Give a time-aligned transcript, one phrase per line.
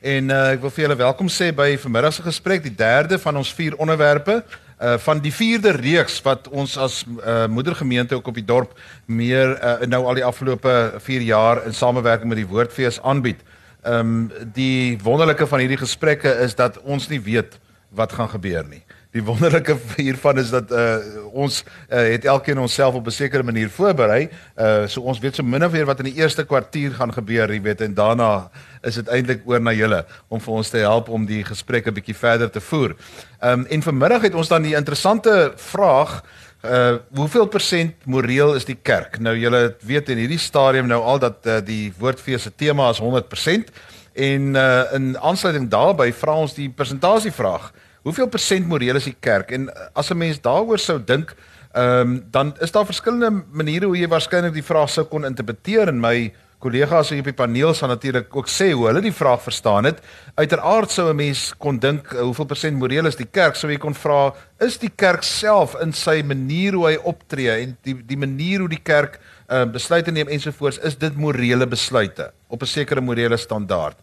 [0.00, 3.36] En uh, ek wil vir julle welkom sê by vanmiddag se gesprek, die derde van
[3.36, 4.40] ons vier onderwerpe
[4.80, 8.72] uh van die vierde reeks wat ons as uh moedergemeente ook op die dorp
[9.04, 10.72] meer uh, nou al die afgelope
[11.04, 13.44] 4 jaar in samewerking met die Woordfees aanbied.
[13.84, 17.60] Ehm um, die wonderlike van hierdie gesprekke is dat ons nie weet
[17.92, 18.80] wat gaan gebeur nie
[19.14, 20.96] die wonderlike hiervan is dat uh,
[21.32, 24.28] ons uh, het elkeen onsself op 'n sekere manier voorberei.
[24.56, 27.50] Uh, so ons weet so min of meer wat in die eerste kwartier gaan gebeur,
[27.52, 28.50] jy weet, en daarna
[28.82, 31.94] is dit eintlik oor na julle om vir ons te help om die gesprek 'n
[31.94, 32.94] bietjie verder te voer.
[33.40, 36.22] Ehm um, en vanmiddag het ons dan die interessante vraag
[36.60, 39.18] Uh hoeveel persent moreel is die kerk?
[39.18, 43.00] Nou julle weet in hierdie stadium nou al dat uh, die woordfees se tema is
[43.00, 43.72] 100%
[44.12, 47.72] en uh in aansluiting daarbey vra ons die persentasie vraag.
[48.02, 49.50] Hoeveel persent moreel is die kerk?
[49.50, 51.34] En eh, as 'n mens daaroor sou dink,
[51.72, 55.88] ehm um, dan is daar verskillende maniere hoe jy waarskynlik die vraag sou kon interpreteer
[55.88, 59.88] en my kollegas op die paneel sal natuurlik ook sê hoe hulle die vraag verstaan
[59.88, 60.00] het.
[60.36, 63.56] Uiteraard sou 'n mens kon dink uh, hoeveel persent moreel is die kerk?
[63.56, 67.76] Sou jy kon vra, is die kerk self in sy manier hoe hy optree en
[67.82, 72.62] die die manier hoe die kerk uh, besluite neem ensovoorts, is dit morele besluite op
[72.62, 73.96] 'n sekere morele standaard?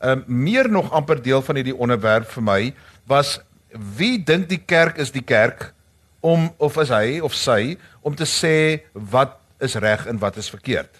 [0.00, 2.74] Ehm uh, meer nog amper deel van hierdie onderwerp vir my
[3.06, 3.40] was
[3.72, 5.70] wie dink die kerk is die kerk
[6.20, 10.50] om of is hy of sy om te sê wat is reg en wat is
[10.50, 10.90] verkeerd?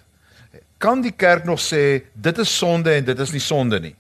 [0.81, 3.95] Kan die kerk nog sê dit is sonde en dit is nie sonde nie?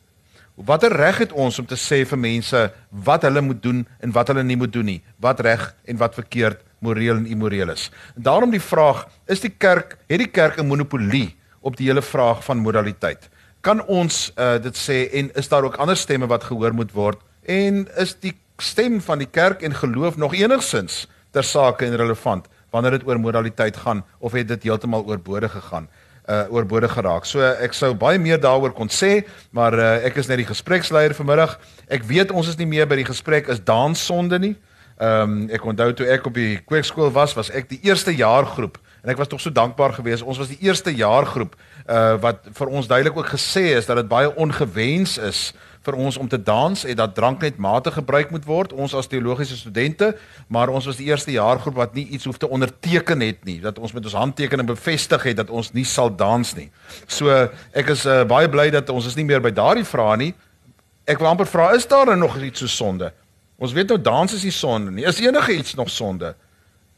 [0.60, 2.58] Watter reg het ons om te sê vir mense
[2.90, 5.00] wat hulle moet doen en wat hulle nie moet doen nie?
[5.20, 7.88] Wat reg en wat verkeerd, moreel en immoreel is?
[8.16, 12.02] En daarom die vraag, is die kerk het die kerk 'n monopolie op die hele
[12.02, 13.28] vraag van moraliteit?
[13.60, 17.20] Kan ons uh, dit sê en is daar ook ander stemme wat gehoor moet word
[17.50, 22.48] En is die stem van die kerk en geloof nog enigsins ter sake en relevant
[22.70, 25.89] wanneer dit oor moraliteit gaan of het dit heeltemal oorbodig gegaan?
[26.30, 27.25] uh oorbodig geraak.
[27.27, 29.25] So ek sou baie meer daaroor kon sê,
[29.56, 31.56] maar uh ek is net die gespreksleier vanmiddag.
[31.91, 34.55] Ek weet ons is nie meer by die gesprek is danssonde nie.
[35.00, 38.77] Ehm um, ek onthou toe ek op die kweekskool was, was ek die eerste jaargroep
[39.01, 40.23] en ek was tog so dankbaar geweest.
[40.23, 41.57] Ons was die eerste jaargroep
[41.89, 45.51] uh wat vir ons duidelik ook gesê is dat dit baie ongewens is
[45.86, 48.73] vir ons om te dans en dat drank net mate gebruik moet word.
[48.73, 50.13] Ons as teologiese studente
[50.48, 53.79] maar ons was die eerste jaargroep wat nie iets hoef te onderteken het nie dat
[53.79, 56.69] ons met ons handtekening bevestig het dat ons nie sal dans nie.
[57.07, 57.33] So
[57.73, 60.35] ek is uh, baie bly dat ons is nie meer by daardie vrae nie.
[61.08, 63.13] Ek wil amper vra is daar nog iets so sonde?
[63.61, 65.05] Ons weet nou dans is nie sonde nie.
[65.08, 66.35] Is enige iets nog sonde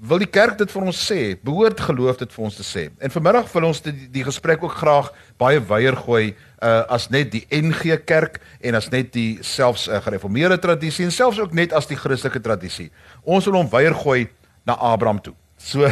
[0.02, 3.12] wil die kerk dit vir ons sê behoort geloof dit vir ons te sê en
[3.14, 6.32] vanmiddag wil ons die, die gesprek ook graag baie weier gooi
[6.62, 11.14] uh, as net die NG Kerk en as net die selfs uh, gereformeerde tradisie en
[11.14, 12.91] selfs ook net as die Christelike tradisie.
[13.22, 14.26] Ons wil hom weier gooi
[14.66, 15.34] na Abraham toe.
[15.62, 15.86] So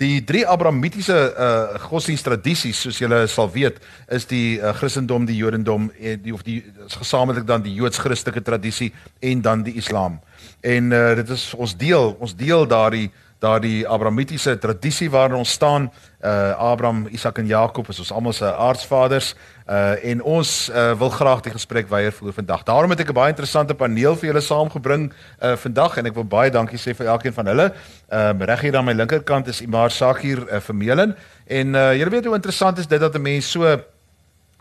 [0.00, 5.90] die drie Abrahamitiese uh godsdiensttradisies soos julle sal weet is die uh, Christendom, die Jodendom
[6.00, 6.62] en die of die
[6.96, 10.20] gesamentlik dan die Joods-Christelike tradisie en dan die Islam.
[10.64, 13.10] En uh dit is ons deel, ons deel daardie
[13.40, 15.88] daardie Abrahamitiese tradisie waarin ons staan.
[16.20, 19.32] Uh Abraham, Isak en Jakob is ons almal se aardsvaders.
[19.64, 22.66] Uh en ons uh, wil graag die gesprek weier voer vandag.
[22.68, 25.12] Daarom het ek 'n baie interessante paneel vir julle saamgebring
[25.42, 27.72] uh vandag en ek wil baie dankie sê vir elkeen van hulle.
[28.12, 32.10] Um uh, reg hier aan my linkerkant is Imar Sakir uh, Vermeulen en uh julle
[32.10, 33.64] weet hoe interessant is dit dat 'n mens so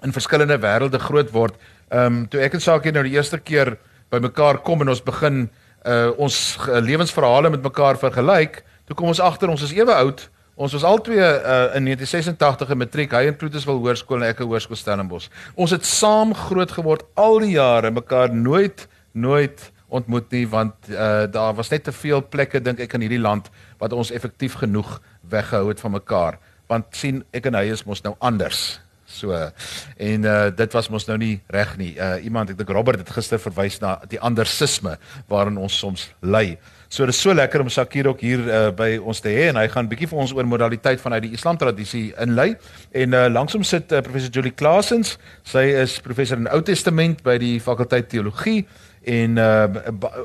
[0.02, 1.56] in verskillende wêrelde groot word.
[1.92, 3.78] Um toe ek en Sakir nou die eerste keer
[4.10, 5.50] bymekaar kom en ons begin
[5.86, 10.24] uh ons lewensverhale met mekaar vergelyk, Toe kom ons agter ons is ewe oud.
[10.60, 14.50] Ons was albei uh, in 1986 in matriek, hy in Ploeterswil Hoërskool en ek in
[14.50, 15.30] Hoërskool Stellenbosch.
[15.54, 21.26] Ons het saam groot geword al die jare, mekaar nooit nooit ontmoet nie want uh,
[21.30, 23.48] daar was net te veel plekke dink ek in hierdie land
[23.82, 24.98] wat ons effektief genoeg
[25.30, 26.42] weggehou het van mekaar.
[26.70, 28.80] Want sien, ek en hy is mos nou anders.
[29.10, 31.94] So en uh dit was mos nou nie reg nie.
[31.98, 34.98] Uh iemand ek dink Robert het gister verwys na die andersisme
[35.30, 36.60] waarin ons soms lê.
[36.90, 39.60] So dit is so lekker om Sakir ook hier uh, by ons te hê en
[39.62, 42.56] hy gaan bietjie vir ons oor modaliteit vanuit die Islam tradisie inlei.
[42.98, 45.14] En uh, langsom sit uh, professor Julie Klasens.
[45.46, 48.64] Sy is professor in Ou Testament by die fakulteit teologie
[49.04, 49.64] en uh,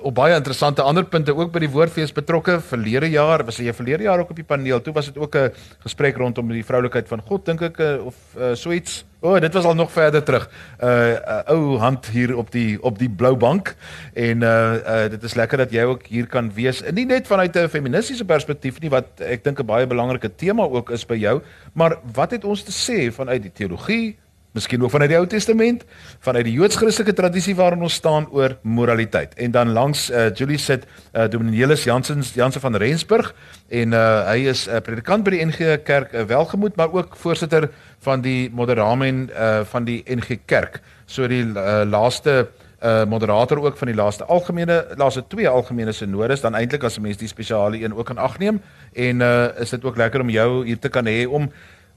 [0.02, 2.58] op baie interessante ander punte ook by die woordfees betrokke.
[2.60, 4.82] Verlede jaar was jy verlede jaar ook op die paneel.
[4.82, 5.52] Toe was dit ook 'n
[5.86, 9.04] gesprek rondom die vroulikheid van God dink ek uh, of uh, so iets.
[9.20, 10.50] O, oh, dit was al nog verder terug.
[10.80, 13.74] 'n uh, uh, ou hand hier op die op die blou bank
[14.12, 16.82] en uh, uh dit is lekker dat jy ook hier kan wees.
[16.82, 20.62] En nie net vanuit 'n feministiese perspektief nie wat ek dink 'n baie belangrike tema
[20.62, 21.42] ook is by jou,
[21.72, 24.18] maar wat het ons te sê vanuit die teologie,
[24.54, 25.84] miskien ook vanuit die Ou Testament,
[26.22, 29.34] vanuit die Joods-Christelike tradisie waarin ons staan oor moraliteit.
[29.34, 33.34] En dan langs uh, Julie sit uh, Dominieus Jansens Jansen van Rensburg
[33.68, 37.16] en uh, hy is 'n uh, predikant by die NG Kerk uh, Welgemoed, maar ook
[37.16, 42.48] voorsitter van die Moderamen uh, van die NG Kerk So die uh, laaste
[42.84, 47.02] uh moderator ook van die laaste algemene laaste twee algemene sinodes dan eintlik as 'n
[47.02, 48.60] mens die spesiale een ook kan agneem
[48.92, 51.48] en uh is dit ook lekker om jou hier te kan hê om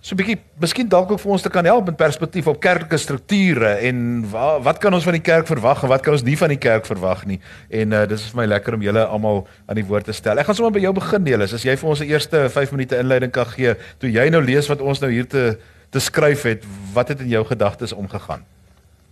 [0.08, 2.98] so 'n bietjie miskien dalk ook vir ons te kan help met perspektief op kerklike
[2.98, 6.38] strukture en wa, wat kan ons van die kerk verwag en wat kan ons nie
[6.38, 7.40] van die kerk verwag nie.
[7.70, 10.40] En uh dis is vir my lekker om julle almal aan die woord te stel.
[10.40, 11.44] Ek gaan sommer by jou begin deel.
[11.44, 14.68] As jy vir ons 'n eerste 5 minute inleiding kan gee, toe jy nou lees
[14.68, 15.58] wat ons nou hier te
[15.90, 16.64] te skryf het,
[16.94, 18.44] wat het in jou gedagtes omgegaan?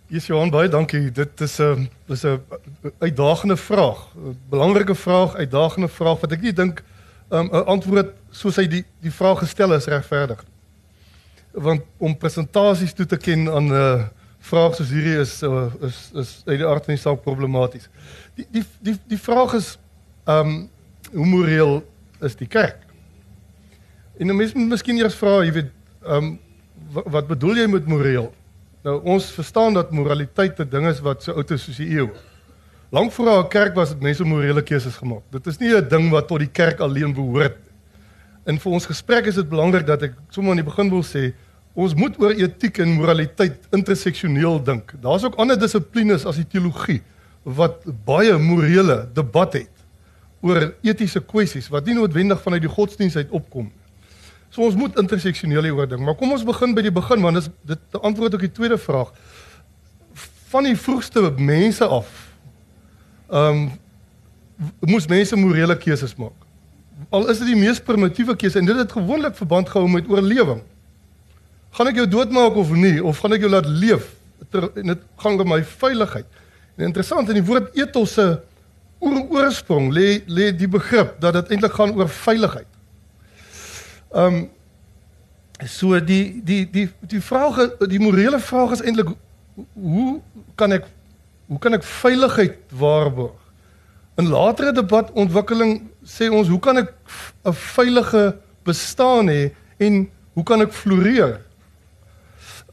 [0.07, 1.11] Yes Johan, baie dankie.
[1.11, 2.39] Dit is 'n is 'n
[2.99, 4.07] uitdagende vraag.
[4.15, 6.83] 'n Belangrike vraag, uitdagende vraag wat ek nie dink
[7.31, 10.45] um, 'n um, antwoord soos hy die die vraag gestel is regverdig.
[11.55, 14.05] Want om presentasies toe te ken aan 'n uh,
[14.39, 17.89] vraag soos hierdie is uh, is is uit die aard van die saak problematies.
[18.35, 19.77] Die die die die vraag is
[20.25, 20.69] ehm um,
[21.13, 21.83] hoe moreel
[22.21, 22.81] is die kerk?
[24.17, 25.71] En nou mens moet miskien eers vra, jy weet,
[26.05, 26.39] ehm um,
[26.93, 28.29] wat, wat bedoel jy met moreel?
[28.85, 32.09] Nou ons verstaan dat moraliteit 'n ding is wat so oud is soos die eeu.
[32.91, 35.23] Lank voor haar kerk was dit mense morele keuses gemaak.
[35.31, 37.57] Dit is nie 'n ding wat tot die kerk alleen behoort.
[38.45, 41.33] En vir ons gesprek is dit belangrik dat ek sommer aan die begin wil sê,
[41.75, 44.93] ons moet oor etiek en moraliteit interseksioneel dink.
[45.03, 47.01] Daar's ook ander dissiplines as die teologie
[47.43, 49.71] wat baie morele debat het
[50.45, 53.85] oor etiese kwessies wat nie noodwendig vanuit die godsdienst uit opkom nie.
[54.55, 57.49] So ons moet interseksioneel hieroor dink, maar kom ons begin by die begin want dis
[57.67, 59.09] dit antwoord op die tweede vraag.
[60.53, 62.11] Van die vroegste mense af.
[63.27, 63.65] Ehm um,
[64.87, 66.45] moes mense morele keuses maak.
[67.11, 70.61] Al is dit die mees primitiewe keuse en dit het gewoonlik verband gehou met oorlewing.
[71.75, 74.13] Gaan ek jou doodmaak of nie of gaan ek jou laat leef?
[74.51, 76.27] Ter, en dit gaan om my veiligheid.
[76.79, 78.25] En interessant in die woord ethos se
[79.03, 82.69] oorsprong lê lê die begrip dat dit eintlik gaan oor veiligheid.
[84.15, 84.43] Ehm um,
[85.71, 89.13] so die die die die vraag die morele vraag is eintlik
[89.55, 90.19] hoe
[90.59, 90.87] kan ek
[91.47, 93.35] hoe kan ek veiligheid waarborg?
[94.19, 96.91] In latere debat ontwikkeling sê ons hoe kan ek
[97.43, 101.44] 'n veilige bestaan hê en hoe kan ek floreer?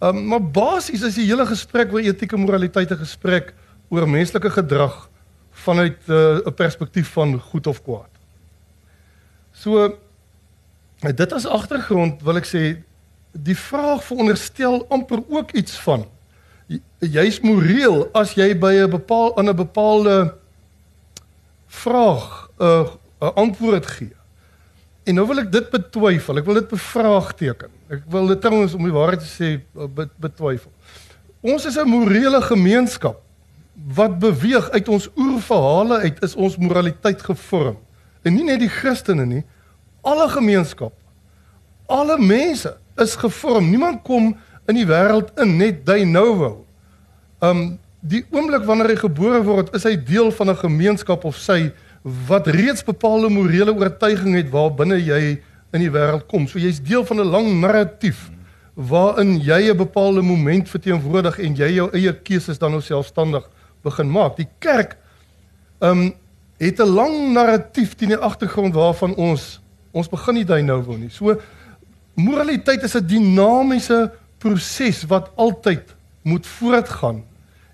[0.02, 3.54] Ehm um, maar basies is die hele gesprek oor etiese moraliteit 'n gesprek
[3.88, 5.08] oor menslike gedrag
[5.50, 8.10] vanuit eh, 'n uh, perspektief van goed of kwaad.
[9.52, 9.98] So
[11.00, 12.82] dit as agtergrond wil ek sê
[13.32, 16.06] die vraag veronderstel amper ook iets van
[16.98, 20.34] jy's moreel as jy by 'n bepaal aan 'n bepaalde
[21.66, 22.90] vraag 'n uh,
[23.20, 24.21] 'n antwoord gee.
[25.04, 26.38] En nou wil ek dit betwyfel.
[26.38, 27.70] Ek wil dit bevraagteken.
[27.90, 29.48] Ek wil dit trouens om die waarheid te sê
[30.22, 30.70] betwyfel.
[31.42, 33.18] Ons is 'n morele gemeenskap
[33.94, 37.76] wat beweeg uit ons oerverhale uit is ons moraliteit gevorm.
[38.22, 39.44] En nie net die Christene nie,
[40.02, 40.92] alle gemeenskap,
[41.86, 43.70] alle mense is gevorm.
[43.70, 46.64] Niemand kom in die wêreld in net de novo.
[47.40, 51.72] Um die oomblik wanneer hy gebore word, is hy deel van 'n gemeenskap of sy
[52.02, 55.40] wat reeds bepaalde morele oortuiging het waar binne jy
[55.72, 56.46] in die wêreld kom.
[56.46, 58.30] So jy's deel van 'n lang narratief
[58.74, 63.48] waarin jy 'n bepaalde moment verteenwoordig en jy jou eie keuses dan nou selfstandig
[63.82, 64.36] begin maak.
[64.36, 64.96] Die kerk
[65.80, 66.14] um
[66.58, 69.62] het 'n lang narratief teen die agtergrond waarvan ons
[69.92, 71.10] Ons begin daai nou wil nie.
[71.12, 71.36] So
[72.16, 77.24] moraliteit is 'n dinamiese proses wat altyd moet voortgaan.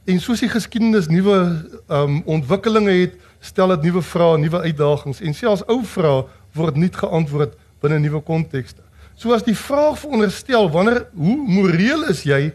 [0.05, 5.35] En soos die geskiedenis nuwe um ontwikkelinge het, stel dit nuwe vrae, nuwe uitdagings en
[5.35, 6.25] selfs ou vrae
[6.57, 8.83] word nie geantwoord binne nuwe kontekste.
[9.15, 12.53] So as die vraag veronderstel wanneer hoe moreel is jy,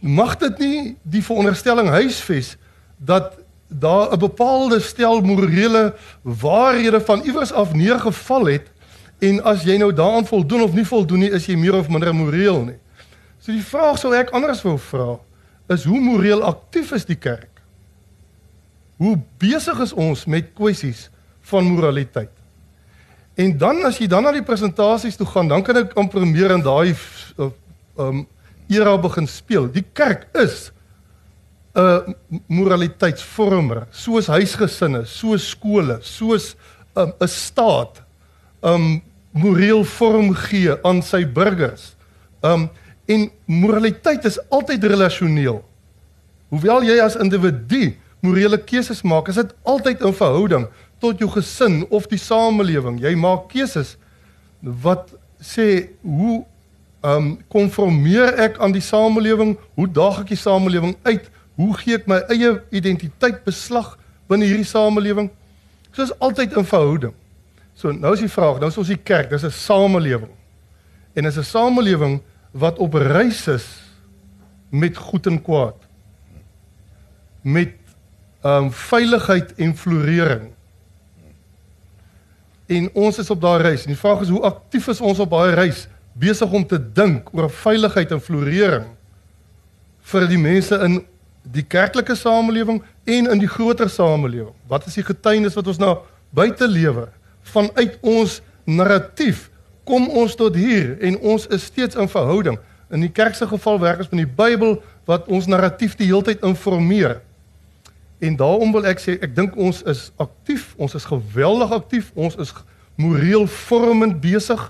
[0.00, 2.56] mag dit nie die veronderstelling huisves
[2.98, 3.38] dat
[3.68, 8.70] daar 'n bepaalde stel morele waarhede van iewers af neergeval het
[9.18, 12.12] En as jy nou daaraan voldoen of nie voldoen nie, is jy meer of minder
[12.14, 12.76] moreel nie.
[13.40, 15.14] So die vraag sou ek anders wou vra,
[15.72, 17.55] is hoe moreel aktief is die kerk?
[18.96, 21.08] Hoe besig is ons met kwessies
[21.50, 22.32] van moraliteit?
[23.36, 26.54] En dan as jy dan na die presentasies toe gaan, dan kan ek amper meer
[26.56, 26.96] in daai
[28.00, 28.24] um
[28.72, 29.68] era begin speel.
[29.70, 30.72] Die kerk is
[31.76, 32.16] 'n
[32.48, 36.56] moraliteitsvormer, soos huisgesinne, soos skole, soos
[36.96, 38.02] 'n um, staat
[38.62, 41.94] um moreel vorm gee aan sy burgers.
[42.42, 42.70] Um
[43.06, 45.62] en moraliteit is altyd relasioneel.
[46.48, 47.94] Hoewel jy as individu
[48.26, 50.66] morele keuses maak, is dit altyd in verhouding
[51.02, 52.98] tot jou gesin of die samelewing.
[53.02, 53.94] Jy maak keuses
[54.60, 56.42] wat sê hoe
[57.06, 59.54] um konformeer ek aan die samelewing?
[59.76, 61.28] Hoe daag ek die samelewing uit?
[61.56, 63.94] Hoe gee ek my eie identiteit beslag
[64.30, 65.30] binne hierdie samelewing?
[65.92, 67.14] So is altyd in verhouding.
[67.76, 70.32] So nou is die vraag, nou is ons die kerk, dis 'n samelewing.
[71.14, 72.20] En dis 'n samelewing
[72.52, 73.66] wat op reis is
[74.70, 75.86] met goed en kwaad.
[77.46, 77.85] met ehm
[78.46, 80.46] um, veiligheid en floreering.
[82.66, 83.84] En ons is op daai reis.
[83.86, 85.86] En die vraag is hoe aktief is ons op daai reis
[86.16, 88.86] besig om te dink oor veiligheid en floreering
[90.06, 91.00] vir die mense in
[91.52, 94.54] die kerklike samelewing en in die groter samelewing.
[94.70, 95.92] Wat is die getuienis wat ons nou
[96.34, 97.10] buite lewer
[97.52, 99.46] vanuit ons narratief
[99.86, 102.58] kom ons tot hier en ons is steeds in verhouding.
[102.90, 106.24] In die kerk se geval werk ons met die Bybel wat ons narratief die hele
[106.26, 107.20] tyd informeer.
[108.18, 112.36] En daarom wil ek sê ek dink ons is aktief, ons is geweldig aktief, ons
[112.40, 112.52] is
[112.96, 114.62] moreel vormend besig.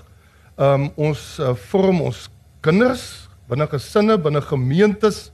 [0.57, 2.27] Um ons uh, vorm ons
[2.65, 5.29] kinders binne gesinne, binne gemeentes.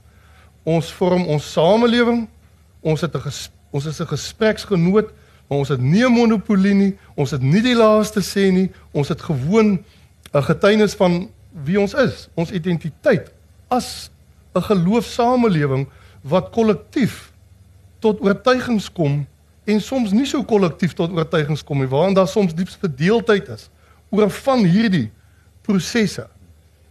[0.64, 2.26] Ons vorm ons samelewing.
[2.82, 3.32] Ons het 'n
[3.72, 5.10] ons is 'n gespreksgenoot,
[5.48, 6.96] maar ons het nie 'n monopolie nie.
[7.16, 8.70] Ons het nie die laaste sê nie.
[8.92, 9.84] Ons het gewoon
[10.32, 11.30] 'n getuienis van
[11.64, 13.32] wie ons is, ons identiteit
[13.68, 14.10] as
[14.54, 15.88] 'n geloofsamelewing
[16.22, 17.33] wat kollektief
[18.04, 19.22] tot oortuigings kom
[19.64, 23.70] en soms nie so kollektief tot oortuigings kom nie, waarin daar soms diep verdeeldheid is
[24.12, 25.08] oor van hierdie
[25.64, 26.26] prosesse.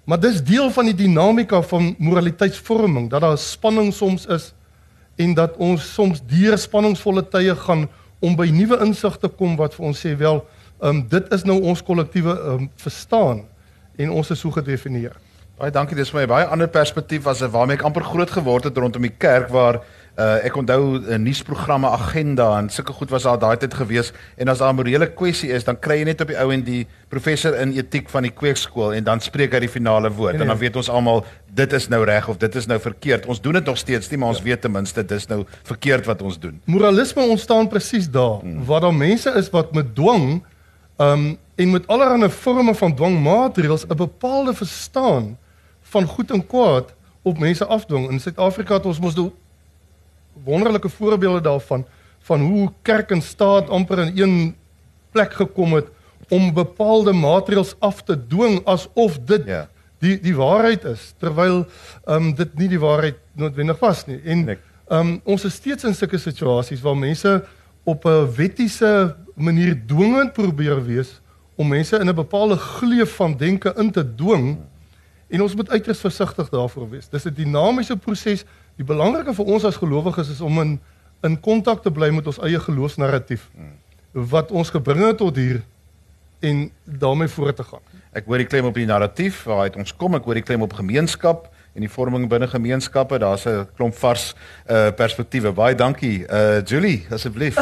[0.09, 4.51] Maar dis deel van die dinamika van moraliteitsvorming dat daar spanning soms is
[5.21, 7.85] en dat ons soms deur spanningsvolle tye gaan
[8.23, 10.41] om by nuwe insigte kom wat vir ons sê wel,
[10.81, 13.43] um, dit is nou ons kollektiewe um, verstaan
[13.99, 15.15] en ons is so gedefinieer.
[15.59, 18.79] Baie dankie, dis vir my baie ander perspektief as waarmee ek amper groot geword het
[18.79, 23.23] rondom die kerk waar Uh ek onthou 'n uh, nuusprogramme agenda en sulke goed was
[23.23, 26.21] daar daai tyd gewees en as daar 'n morele kwessie is dan kry jy net
[26.21, 29.59] op die ou en die professor in etiek van die kweekskool en dan spreek hy
[29.59, 32.55] die finale woord nee, en dan weet ons almal dit is nou reg of dit
[32.55, 33.25] is nou verkeerd.
[33.25, 34.43] Ons doen dit nog steeds nie maar ons ja.
[34.43, 36.61] weet ten minste dis nou verkeerd wat ons doen.
[36.65, 38.65] Moralisme ontstaan presies daar hmm.
[38.65, 40.43] waar daar mense is wat met dwang
[40.97, 45.37] um en met allerlei forme van dwangmaatreëls 'n bepaalde verstaan
[45.81, 48.09] van goed en kwaad op mense afdwing.
[48.09, 49.15] In Suid-Afrika het ons mos
[50.43, 51.85] wonderlike voorbeelde daarvan
[52.19, 54.55] van hoe kerk en staat amper in een
[55.11, 55.87] plek gekom het
[56.29, 59.67] om bepaalde maatreëls af te dwing asof dit ja.
[59.99, 61.65] die die waarheid is terwyl
[62.05, 64.21] ehm um, dit nie die waarheid noodwendig was nie.
[64.23, 64.59] En ehm
[64.89, 67.43] um, ons is steeds in sulke situasies waar mense
[67.83, 71.21] op 'n wettiese manier dwingend probeer wees
[71.55, 74.57] om mense in 'n bepaalde gleuf van denke in te dwing
[75.27, 77.09] en ons moet uiters versigtig daarvoor wees.
[77.09, 78.45] Dis 'n dinamiese proses
[78.79, 80.79] Die belangrike vir ons as gelowiges is om in
[81.23, 83.45] in kontak te bly met ons eie geloofsnarratief
[84.11, 85.61] wat ons gebring het tot hier
[86.43, 87.79] en daarmee voort te gaan.
[88.11, 90.17] Ek hoor die klem op die narratief, waar het ons kom?
[90.17, 93.17] Ek hoor die klem op gemeenskap en die vorming binne gemeenskappe.
[93.23, 94.35] Daar's 'n klomp vars
[94.69, 95.51] uh perspektiewe.
[95.51, 96.25] Baie dankie.
[96.27, 97.55] Uh Julie, asseblief.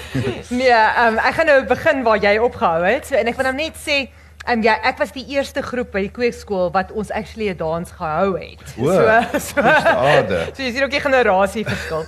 [0.60, 3.06] nee, um, ek gaan nou begin waar jy opgehou het.
[3.06, 4.10] So, en ek wil nou net sê
[4.48, 7.90] Um, ja, ek was die eerste groep by die kweekskool wat ons actually 'n dans
[7.90, 8.64] gehou het.
[8.80, 9.60] O, so so.
[10.56, 12.06] So jy sien ook die generasie verskil.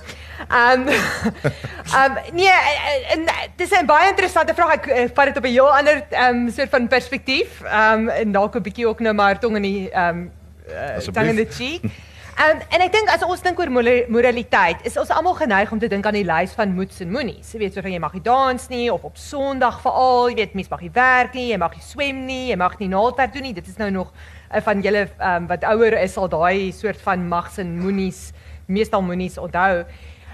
[0.49, 0.87] Ehm um,
[1.99, 2.49] um, nee,
[3.13, 4.73] en dis 'n baie interessante vraag.
[4.73, 7.61] Ek, ek vat dit op 'n heel ander ehm um, soort van perspektief.
[7.61, 10.31] Ehm um, en dalk 'n bietjie ook nou maar tong in die ehm um,
[10.69, 11.83] uh, tong in die cheek.
[12.39, 15.89] Um, en ek dink as ons dink oor moraliteit, is ons almal geneig om te
[15.91, 17.49] dink aan die lys van moets en moenies.
[17.51, 20.55] Jy weet, so van jy mag nie dans nie of op Sondag veral, jy weet,
[20.55, 23.45] mens mag nie werk nie, jy mag nie swem nie, jy mag nie naaldwerk doen
[23.49, 23.53] nie.
[23.57, 27.27] Dit is nou nog uh, van julle um, wat ouer is al daai soort van
[27.29, 28.29] mags en moenies,
[28.71, 29.83] meestal moenies onthou.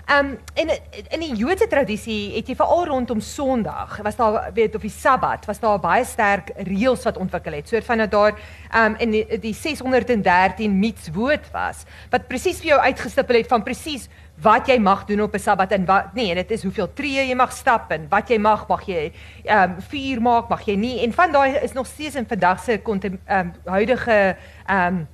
[0.07, 0.69] Ehm um, in
[1.09, 5.45] in die Joodse tradisie het jy veral rondom Sondag, was daar weet of die Sabbat,
[5.45, 7.67] was daar baie sterk reëls wat ontwikkel het.
[7.67, 8.37] Soort van dat daar
[8.71, 13.63] ehm um, in die, die 613 mitzvot was wat presies vir jou uitgestipel het van
[13.63, 14.07] presies
[14.39, 17.35] wat jy mag doen op 'n Sabbat en wat nee, dit is hoeveel tree jy
[17.35, 19.11] mag stap en wat jy mag, mag jy
[19.43, 21.03] ehm um, vuur maak, mag jy nie.
[21.03, 24.37] En van daai is nog steeds in vandag se ehm um, huidige
[24.67, 25.07] ehm um,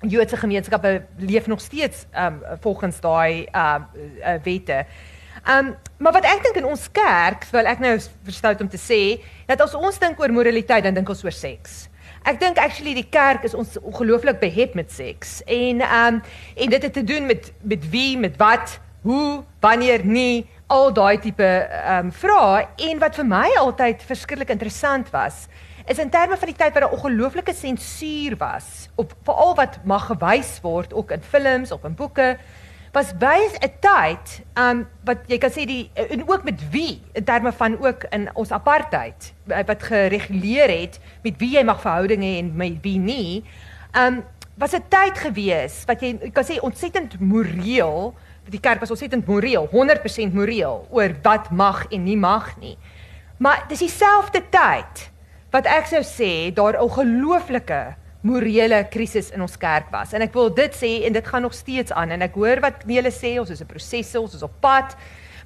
[0.00, 3.86] Joodse gemeenskappe leef nog steeds um volgens daai um
[4.22, 4.84] uh, wette.
[5.50, 9.18] Um maar wat ek dink in ons kerk, wil ek nou verstout om te sê,
[9.50, 11.88] dat as ons dink oor moraliteit, dan dink ons oor seks.
[12.22, 15.40] Ek dink actually die kerk is ons ongelooflik behep met seks.
[15.46, 16.22] En um
[16.54, 21.18] en dit het te doen met met wie, met wat, hoe, wanneer nie al daai
[21.18, 21.48] tipe
[21.98, 25.48] um vrae en wat vir my altyd verskriklik interessant was
[25.88, 30.08] is in terme van die tyd wat daar ongelooflike sensuur was op veral wat mag
[30.10, 32.36] gewys word ook in films of in boeke
[32.92, 37.24] was baie 'n tyd um wat jy kan sê die en ook met wie in
[37.24, 42.38] terme van ook in ons apartheid wat gereguleer het met wie jy mag verhoudinge hê
[42.38, 43.44] en met wie nie
[43.92, 44.24] um
[44.56, 48.14] was 'n tyd gewees wat jy kan sê ontsettend moreel
[48.50, 52.76] die kerk was ontsettend moreel 100% moreel oor wat mag en nie mag nie.
[53.38, 55.10] Maar dis dieselfde tyd
[55.50, 60.12] wat ek sou sê daar ongelooflike morele krisis in ons kerk was.
[60.12, 62.84] En ek wil dit sê en dit gaan nog steeds aan en ek hoor wat
[62.88, 64.96] Nele sê, ons is 'n proses, ons is op pad.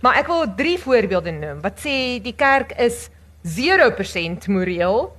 [0.02, 3.10] Maar ek wil drie voorbeelde noem wat sê die kerk is
[3.42, 5.12] 0% moreel.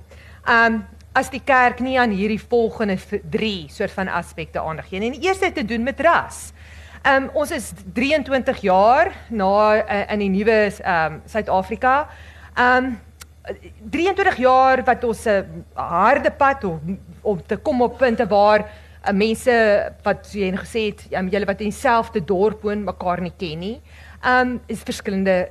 [0.48, 2.98] Um as die kerk nie aan hierdie volgende
[3.30, 5.12] drie soort van aspekte aandag gee nie.
[5.12, 6.52] En die eerste het te doen met ras.
[7.06, 12.08] Um ons is 23 jaar na uh, in die nuwe um Suid-Afrika.
[12.58, 12.98] Um
[13.44, 19.12] 23 jaar wat ons 'n harde pad om om te kom op punte waar uh,
[19.12, 19.52] mense
[20.02, 23.80] wat jy gesê het, um, julle wat in dieselfde dorp woon, mekaar nie ken nie.
[24.24, 25.48] Um is verskillende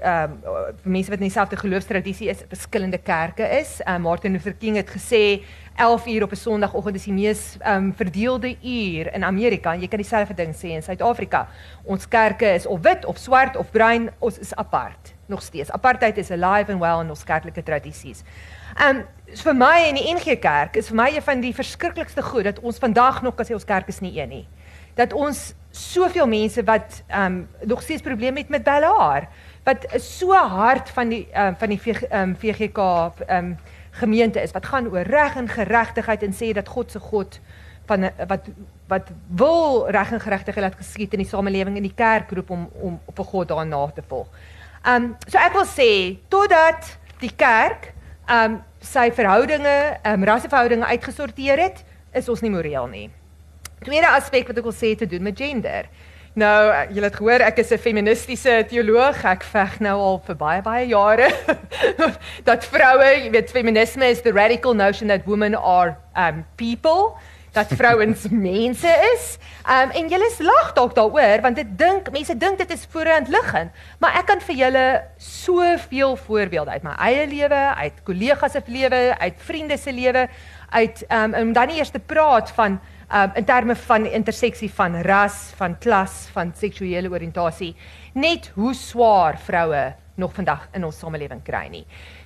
[0.00, 0.38] um
[0.82, 3.82] mense wat in dieselfde geloofstradisie is, verskillende kerke is.
[3.86, 5.44] Um Martin Luther King het gesê
[5.76, 9.74] 11 uur op 'n Sondagoggend is die mees um verdeelde uur in Amerika.
[9.74, 11.48] Jy kan dieselfde ding sê in Suid-Afrika.
[11.84, 15.70] Ons kerke is of wit of swart of bruin, ons is apart nog steeds.
[15.70, 18.22] Apartheid is alive and well in ons kerklike tradisies.
[18.88, 19.04] Um
[19.34, 22.60] vir my in die NG Kerk is vir my een van die verskriklikste goed dat
[22.60, 24.46] ons vandag nog kan sê ons kerk is nie een nie.
[24.94, 29.28] Dat ons soveel mense wat ehm um, nog steeds probleme het met Bellaar
[29.64, 33.56] wat so hard van die ehm um, van die VG, um, VGK ehm um,
[33.90, 37.40] gemeente is wat gaan oor reg en geregtigheid en sê dat God se God
[37.86, 38.48] van wat
[38.86, 42.68] wat wil reg en geregtigheid laat geskied in die samelewing in die kerk roep om
[42.72, 44.26] om op 'n God daarna te volg.
[44.84, 45.90] Ehm um, so ek wil sê
[46.28, 47.92] totdat die kerk
[48.28, 53.06] ehm um, sy verhoudinge, ehm um, rasseverhoudinge uitgesorteer het, is ons nie moreel nie.
[53.84, 55.88] Tweede aspek wat ek wil sê te doen met gender.
[56.34, 56.58] Nou,
[56.90, 59.24] julle het gehoor ek is 'n feministiese teoloog.
[59.24, 61.30] Ek veg nou al vir baie baie jare
[62.48, 67.16] dat vroue, jy weet, feminisme is the radical notion that women are um people
[67.54, 69.26] dat vrouens mense is.
[69.64, 73.70] Um en julle lag dalk daaroor want dit dink mense dink dit is voorhand liggend,
[74.02, 79.02] maar ek kan vir julle soveel voorbeelde uit my eie lewe, uit kollegas se lewe,
[79.18, 80.26] uit vriende se lewe,
[80.74, 82.80] uit um om dan nie eers te praat van
[83.12, 87.74] um, in terme van interseksie van ras, van klas, van seksuele oriëntasie,
[88.14, 91.84] net hoe swaar vroue nog vandag in ons samelewing kry nie.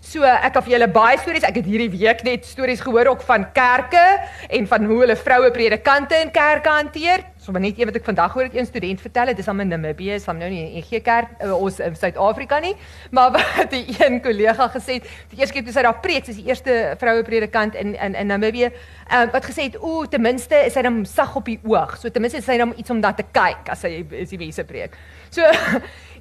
[0.09, 1.45] So ek vir julle baie stories.
[1.45, 4.05] Ek het hierdie week net stories gehoor ook van kerke
[4.49, 7.27] en van hoe hulle vroue predikante in kerke hanteer.
[7.37, 9.61] So maar net een wat ek vandag hoor het een student vertel, dit is aan
[9.69, 12.75] Namibië, is hom nou nie in EG Kerk uh, ons in Suid-Afrika nie,
[13.11, 16.31] maar wat 'n een kollega gesê het, die eerste keer toe sy daar preek, sy
[16.31, 20.21] is die eerste vroue predikant in in in Namibië, uh, wat gesê het, "O, ten
[20.21, 22.91] minste is hy dan sag op die oog." So ten minste is hy dan iets
[22.91, 24.97] om daar te kyk as hy is die mense preek.
[25.31, 25.41] So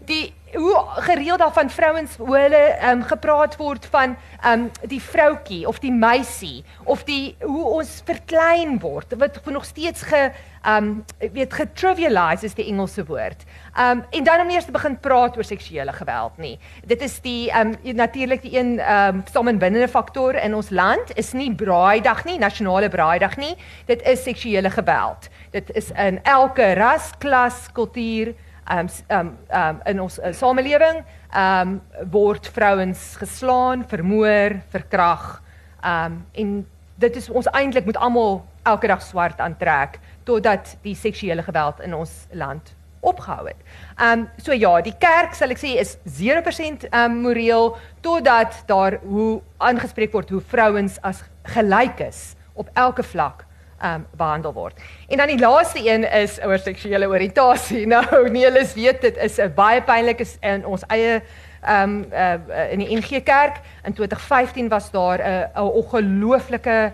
[0.08, 4.16] die hoe gereeld daar van vrouens hoe hulle um, gepraat word van
[4.46, 10.08] um, die vroutjie of die meisie of die hoe ons verklein word wat nog steeds
[10.08, 10.30] ge
[10.68, 13.44] um, weet getrivialize is die Engelse woord.
[13.80, 16.56] Um, en dan om eers te begin praat oor seksuele geweld nie.
[16.88, 21.52] Dit is die um, natuurlik die een um, samenbindende faktor in ons land is nie
[21.56, 23.56] braaidag nie, nasionale braaidag nie.
[23.86, 25.30] Dit is seksuele geweld.
[25.52, 28.36] Dit is in elke ras, klas, kultuur
[28.70, 31.04] um um um in ons uh, samelewing
[31.36, 31.78] um
[32.12, 35.42] word vrouens geslaan, vermoor, verkrag.
[35.84, 36.58] Um en
[36.98, 41.96] dit is ons eintlik moet almal elke dag swart aantrek totdat die seksuele geweld in
[41.96, 42.74] ons land
[43.08, 43.60] opgehou het.
[44.02, 49.38] Um so ja, die kerk sal ek sê is 0% um moreel totdat daar hoe
[49.58, 51.24] aangespreek word hoe vrouens as
[51.56, 53.47] gelyk is op elke vlak
[53.84, 54.80] um behandel word.
[55.08, 57.86] En dan die laaste een is oor seksuele oriëntasie.
[57.94, 61.22] Nou nie hulle weet dit is 'n baie pynlike in ons eie
[61.70, 66.94] um uh, in die NG Kerk in 2015 was daar 'n uh, ongelooflike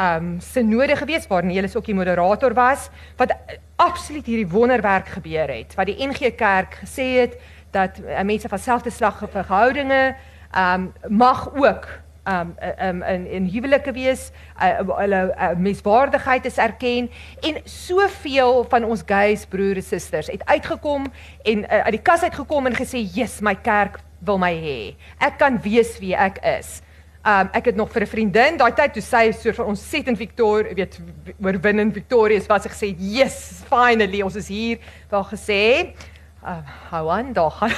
[0.00, 3.36] um sinode gewees waar Nelis ook die moderator was wat
[3.76, 5.74] absoluut hierdie wonderwerk gebeur het.
[5.74, 10.16] Wat die NG Kerk gesê het dat uh, mense van selfde slag verhoudinge
[10.56, 11.88] um mag ook
[12.28, 17.08] um um in in huwelike wees, uh, hulle uh, menswaardigheid is erken
[17.40, 21.06] en soveel van ons gays broers en susters het uitgekom
[21.42, 24.94] en uh, uit die kas uitgekom en gesê, "Jesus, my kerk wil my hê.
[25.18, 26.82] Ek kan wees wie ek is."
[27.26, 30.08] Um ek het nog vir 'n vriendin daai tyd toe sy so van ons set
[30.08, 31.00] in Victoria, weet
[31.42, 34.78] oorwinnend Victoria, was sy gesê, "Yes, finally, ons is hier."
[35.10, 35.94] Daar gesê,
[36.44, 36.58] uh,
[36.90, 37.70] hou aan, daar gaan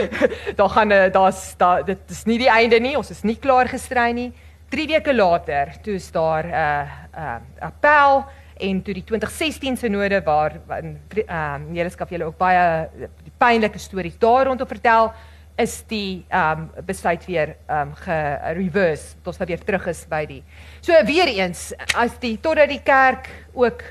[0.58, 2.96] daar gaan uh, daar's daar dit is nie die einde nie.
[2.96, 4.32] Ons is nie klaar gestry nie.
[4.70, 8.24] 3 weke later, toe is daar 'n uh, uh, appel
[8.56, 13.78] en toe die 2016 synode waar in ehm julle skaf julle ook baie die pynlike
[13.78, 15.12] stories daar rondom vertel
[15.56, 19.16] is die ehm um, besluit weer ehm um, ge-reverse.
[19.24, 20.42] Ons nou weer terug is by die.
[20.80, 23.82] So weer eens as die totdat die kerk ook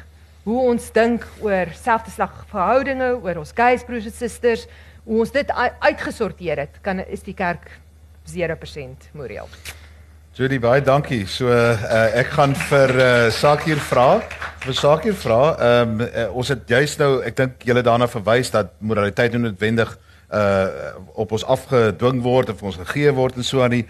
[0.45, 4.67] hoe ons dink oor selfdeslagverhoudinge, oor ons gays broers en susters,
[5.05, 7.67] hoe ons dit uitgesorteer het, kan is die kerk
[8.29, 9.49] 0% moreel.
[10.35, 11.23] Judy baie dankie.
[11.31, 11.75] So uh,
[12.19, 14.19] ek gaan vir uh, Sakir vra.
[14.65, 15.39] Vir Sakir vra,
[15.83, 19.95] um, uh, ons het juist nou, ek dink julle daarna verwys dat moraliteit nie noodwendig
[20.35, 23.83] uh op ons afgedwing word of ons gegee word en so aan die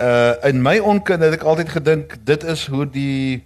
[0.00, 3.44] uh in my onkunde het ek altyd gedink dit is hoe die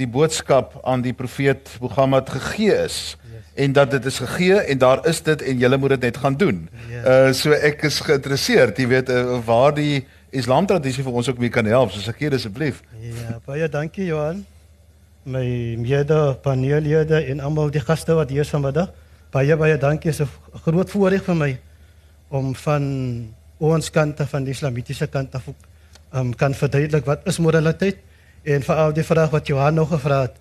[0.00, 2.98] die boodskap aan die profeet Mohammed gegee is
[3.30, 3.48] yes.
[3.64, 6.36] en dat dit is gegee en daar is dit en julle moet dit net gaan
[6.40, 6.62] doen.
[6.88, 7.04] Yes.
[7.04, 11.40] Uh so ek is geïnteresseerd, jy weet uh, waar die Islam tradisie vir ons ook
[11.42, 11.92] mee kan help.
[11.92, 12.82] So seker asseblief.
[13.02, 14.44] Ja, baie dankie Johan.
[15.28, 15.44] My
[15.76, 18.92] mede paneellede en almal die gaste wat hier is vanmiddag.
[19.34, 20.12] Baie baie dankie.
[20.12, 21.58] Dit is 'n groot voorreg vir my
[22.28, 22.84] om van
[23.58, 25.50] ons kant af van die islamitiese kant af
[26.14, 27.98] um, kan verduidelik wat is moraliteit
[28.42, 30.36] en veral die vraag wat Johan nog gevra het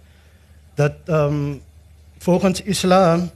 [0.76, 1.62] dat um,
[2.20, 3.30] volgens islam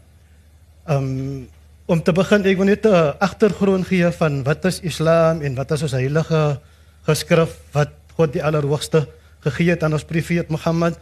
[0.89, 1.47] um,
[1.85, 5.71] om te begin ek wil net 'n agtergrond gee van wat is islam en wat
[5.71, 6.59] is ons heilige
[7.07, 9.07] geskrif wat God die allerhoogste
[9.43, 10.95] gegee het aan ons profeet Mohammed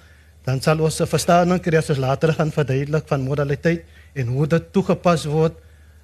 [0.45, 4.47] dan sal ons 'n verstaaning kry as ons later gaan verduidelik van moraliteit en hoe
[4.47, 5.54] dit toegepas word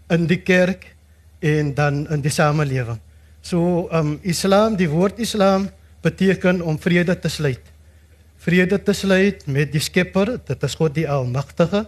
[0.10, 0.96] in die kerk
[1.40, 3.00] en dan in die samelewing.
[3.42, 5.70] So um Islam, die woord Islam
[6.02, 7.62] beteken om vrede te sluit.
[8.38, 11.88] Vrede te sluit met die Skepper, dit is God die Almagtige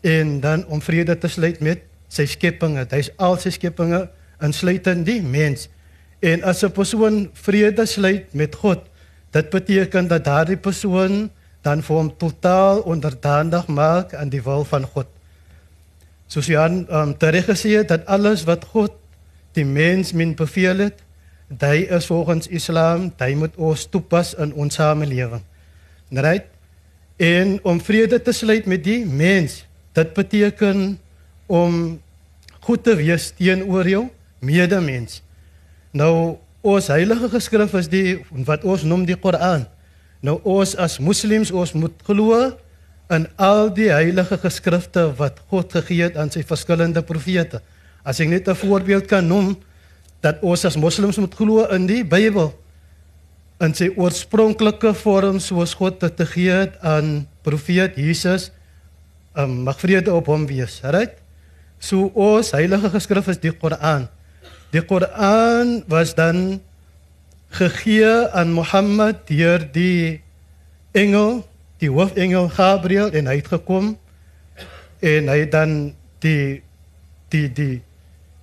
[0.00, 2.86] en dan om vrede te sluit met sy skepinge.
[2.90, 4.06] Hy's al sy skepinge
[4.42, 5.68] insluitend die mens.
[6.20, 8.80] En as 'n persoon vrede sluit met God,
[9.30, 11.30] dit beteken dat daardie persoon
[11.62, 15.06] dan vir hom totaal onderdanig maak aan die wil van God.
[16.26, 18.92] Soos Jan um, terecht gesê het dat alles wat God
[19.52, 21.02] die mens min beveel het,
[21.58, 25.42] hy is volgens Islam, hy moet ons toepas in ons samelewing.
[26.10, 26.46] Right?
[27.18, 30.98] En om vrede te sluit met die mens, dit beteken
[31.50, 31.98] om
[32.60, 34.06] goed te wees teenoor jou
[34.38, 35.20] medemens.
[35.90, 39.66] Nou ons heilige geskrif is die wat ons noem die Koran.
[40.20, 42.38] Nou ons as moslems ons moet glo
[43.10, 47.58] in al die heilige geskrifte wat God gegee het aan sy verskillende profete.
[48.04, 49.56] As ek net 'n voorbeeld kan noem
[50.24, 52.52] dat ons as moslems moet glo in die Bybel
[53.60, 58.48] in sy oorspronklike vorm soos God dit gegee het aan profeet Jesus,
[59.36, 60.80] um, mag vrede op hom wees.
[60.84, 61.18] Right?
[61.80, 64.08] So ons heilige geskrif is die Koran.
[64.72, 66.60] Die Koran was dan
[67.56, 70.20] gegee aan Mohammed deur die
[70.96, 71.42] engel
[71.80, 73.94] die hoofengel Gabriel en hy het gekom
[75.00, 75.76] en hy het dan
[76.22, 76.60] die
[77.32, 77.76] die die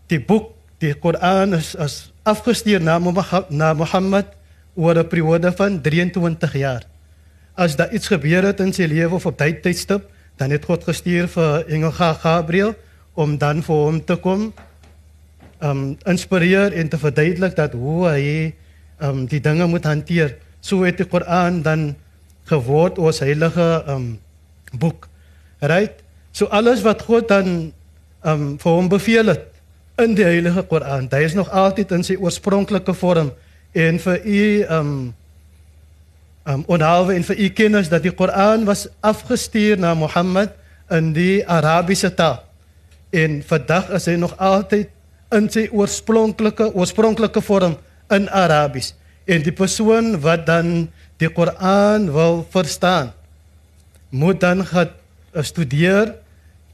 [0.10, 3.00] die boek die Koran is as afgestuur na
[3.50, 4.28] na Mohammed
[4.76, 6.84] oor 'n periode van 23 jaar.
[7.56, 10.84] As daar iets gebeur het in sy lewe of op tyd tydstip, dan het God
[10.84, 12.76] gestuur vir engel Gabriel
[13.16, 14.54] om dan vir hom te kom
[15.60, 18.54] um inspireer en te verduidelik dat hoe hy
[19.02, 20.38] um die dinge moet hanteer.
[20.62, 21.96] So het die Koran dan
[22.46, 24.20] geword ons heilige um
[24.72, 25.10] boek.
[25.60, 26.04] Right?
[26.32, 27.74] So alles wat God dan
[28.22, 29.57] um vir hom beveel het
[29.98, 33.32] in die heilige Koran, dit is nog altyd in sy oorspronklike vorm
[33.74, 34.42] en vir u
[34.78, 34.92] um
[36.48, 40.54] um onhalwe en vir u kennis dat die Koran was afgestuur na Mohammed
[40.94, 42.40] in die Arabiese taal.
[43.12, 44.94] En vandag is hy nog altyd
[45.36, 47.76] in sy oorspronklike oorspronklike vorm
[48.14, 48.94] in Arabies.
[49.28, 50.88] En die persoon wat dan
[51.20, 53.12] die Koran wil verstaan,
[54.10, 54.94] moet dan gaan
[55.44, 56.14] studeer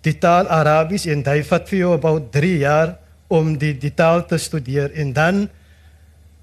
[0.05, 2.93] die taal Arabies en dit vat vir jou about 3 jaar
[3.33, 5.47] om die die taal te studeer en dan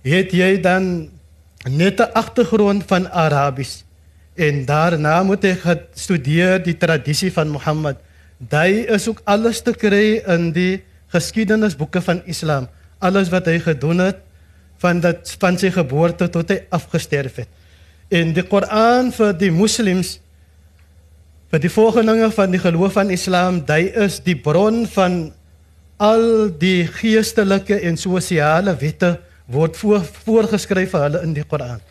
[0.06, 1.10] het jy dan
[1.68, 3.84] net 'n agtergrond van Arabies
[4.34, 5.56] en daarna moet jy
[5.94, 7.96] studeer die tradisie van Mohammed.
[8.38, 12.68] Dit is ook alles te kry in die geskiedenisboeke van Islam.
[12.98, 14.16] Alles wat hy gedoen het
[14.78, 17.48] van dat van sy geboorte tot hy afgesterf het
[18.10, 20.16] in die Koran vir die moslems
[21.50, 25.32] vir die volgelinge van die geloof van Islam, dit is die bron van
[26.00, 29.18] al die geestelike en sosiale wette
[29.50, 31.82] word voor, voorgeskryf vir hulle in die Koran.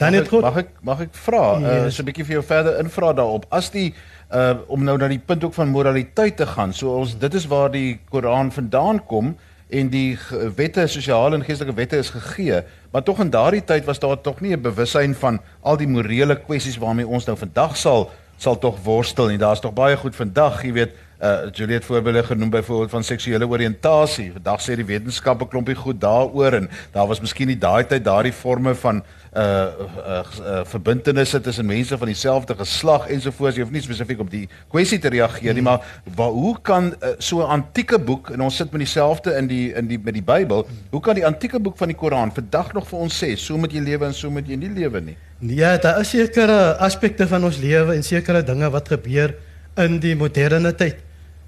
[0.00, 1.68] Dan het God mag ek mag ek vra yes.
[1.70, 3.44] uh, so 'n bietjie vir jou verder invra daarop.
[3.50, 3.92] As die
[4.32, 6.72] uh, om nou na die punt ook van moraliteit te gaan.
[6.72, 9.36] So ons dit is waar die Koran vandaan kom
[9.68, 10.16] en die
[10.56, 12.62] wette sosiale en geestelike wette is gegee,
[12.92, 16.36] maar tog in daardie tyd was daar tog nie 'n bewussyn van al die morele
[16.36, 19.38] kwessies waarmee ons nou vandag sal sal tog worstel nie.
[19.38, 24.32] Daar's tog baie goed vandag, jy weet, uh Juliet voorbeelde genoem byvoorbeeld van seksuele oriëntasie.
[24.32, 28.04] Vandag sê die wetenskap 'n klompie goed daaroor en daar was miskien nie daai tyd
[28.04, 29.02] daardie forme van
[29.36, 33.56] uh uh, uh verbintenisse tussen mense van dieselfde geslag ensovoorts.
[33.56, 35.70] Jy hoef nie spesifiek op die kwessie te reageer nie, hmm.
[35.70, 39.46] maar waar, hoe kan uh, so 'n antieke boek en ons sit met dieselfde in
[39.46, 42.72] die in die met die Bybel, hoe kan die antieke boek van die Koran vandag
[42.72, 45.16] nog vir ons sê so moet jy lewe en so moet jy nie lewe nie?
[45.38, 49.34] Ja, daar is sekere aspekte van ons lewe en sekere dinge wat gebeur
[49.76, 51.00] in die moderne tyd.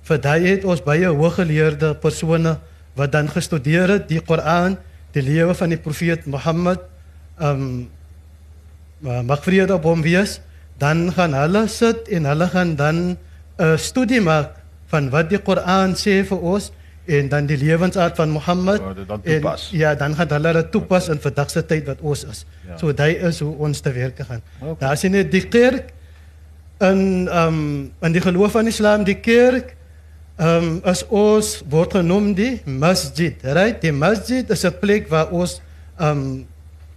[0.07, 2.57] Vir daai het ons baie hooggeleerde persone
[2.97, 4.79] wat dan gestudeer het die Koran,
[5.13, 6.83] die lewe van die profeet Mohammed,
[7.41, 7.87] ehm um,
[9.29, 10.39] mag vrede op hom wees,
[10.81, 13.19] dan gaan hulle sit en hulle gaan dan 'n
[13.61, 16.73] uh, studie maak van wat die Koran sê vir ons
[17.07, 21.09] en dan die lewensaard van Mohammed ja, dan en ja dan gaan hulle dit toepas
[21.09, 22.45] in vandag se tyd wat ons is.
[22.67, 22.79] Ja.
[22.79, 24.43] So dit is hoe ons te werk gaan.
[24.61, 24.77] Okay.
[24.79, 25.93] Daar sien net die kerk
[26.79, 29.75] in ehm um, in die geloof van Islam die kerk
[30.37, 33.81] ehm um, as ons word genoem die masjid, right?
[33.81, 35.61] Die masjid is 'n plek waar ons
[35.99, 36.47] ehm um,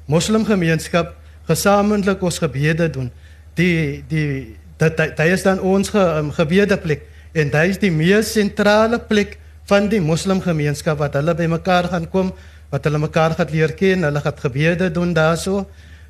[0.06, 1.16] moslimgemeenskap
[1.48, 3.12] gesamentlik ons gebede doen.
[3.54, 8.32] Die die dat dit is dan ons ge, um, gebedeplek en dit is die mees
[8.32, 12.34] sentrale plek van die moslimgemeenskap wat hulle bymekaar gaan kom,
[12.70, 15.68] wat hulle mekaar gaan leer ken, hulle gaan gebede doen daarso.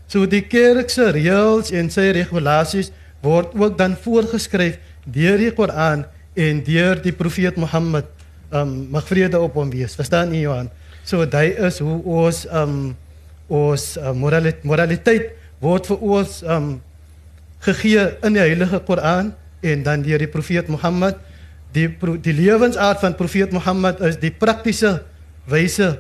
[0.08, 6.06] So die kerk se reëls en sy regulasies word ook dan voorgeskryf deur die Koran
[6.38, 8.08] en deur die profeet Mohammed
[8.50, 9.96] um mag vrede op hom wees.
[9.98, 10.70] Verstaan jy Johan?
[11.06, 12.96] So dit is hoe ons um
[13.50, 16.68] ons uh, moraliteit, moraliteit word vir ons um
[17.66, 19.34] gegee in die heilige Koran
[19.66, 21.18] en dan deur die profeet Mohammed.
[21.74, 21.90] Die
[22.24, 25.00] die lewensaard van profeet Mohammed is die praktiese
[25.50, 25.98] wyse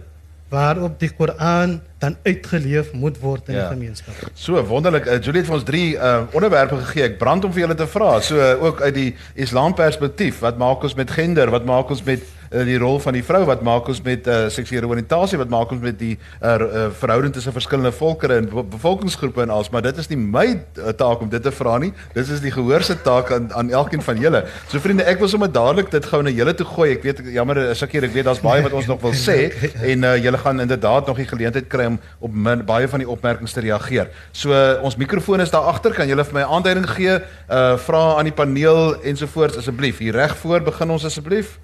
[0.50, 3.68] waarop die Koran dan uitgeleef moet word in ja.
[3.68, 4.16] die gemeenskap.
[4.34, 5.06] So wonderlik.
[5.06, 7.04] Uh, Juliet het ons drie uh, onderwerpe gegee.
[7.12, 8.18] Ek brand om vir julle te vra.
[8.26, 11.52] So uh, ook uit die Islam perspektief, wat maak ons met gender?
[11.54, 13.44] Wat maak ons met uh, die rol van die vrou?
[13.50, 15.40] Wat maak ons met uh, seksuele oriëntasie?
[15.42, 19.70] Wat maak ons met die uh, uh, verhouding tussen verskillende volkere en bevolkingsgroepe en als?
[19.70, 21.92] Maar dit is nie my uh, taak om dit te vra nie.
[22.16, 24.44] Dit is die gehoor se taak aan aan elkeen van julle.
[24.68, 26.90] So vriende, ek wil sommer dadelik dit gou na julle toe gooi.
[26.98, 29.38] Ek weet jammer, hier, ek weet daar's baie wat ons nog wil sê
[29.92, 33.10] en uh, julle gaan inderdaad nog die geleentheid kry om op min, baie van die
[33.10, 34.12] opmerkings te reageer.
[34.32, 37.20] So uh, ons mikrofoon is daar agter, kan julle vir my aanduiding gee?
[37.50, 40.00] Uh vra aan die paneel ensovoorts asseblief.
[40.04, 41.58] Hier reg voor begin ons asseblief.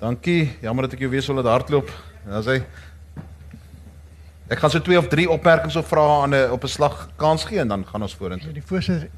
[0.00, 0.56] Dankie.
[0.64, 1.90] Jammer dat ek jou weer so laat hardloop.
[2.24, 2.62] Dan sê
[4.50, 7.44] Ek gaan so twee of drie opmerkings of vrae aan 'n op 'n slag kans
[7.44, 8.52] gee en dan gaan ons vorentoe.
[8.52, 9.08] Die voorsitter.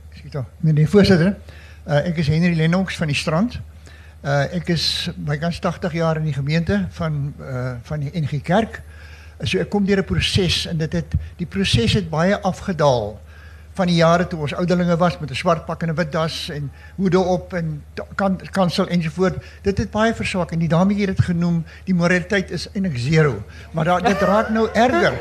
[0.60, 1.36] Nee, die voorsitter.
[1.86, 3.60] Uh ek is Henry Lennox van die strand.
[4.24, 7.34] Uh ek is my kans 80 jaar in die gemeente van
[7.82, 8.82] van die NG Kerk.
[9.42, 13.20] So ek kom deur 'n proses en dit het die proses het baie afgedaal
[13.72, 16.48] van die jare toe ons ouderlinge was met 'n swart pak en 'n wit das
[16.48, 17.82] en hoede op en
[18.14, 19.42] kan kansel ensovoort.
[19.62, 23.42] Dit het baie verswak en die dame hier het genoem die moraliteit is eintlik zero.
[23.72, 25.12] Maar da, dit raak nou erger.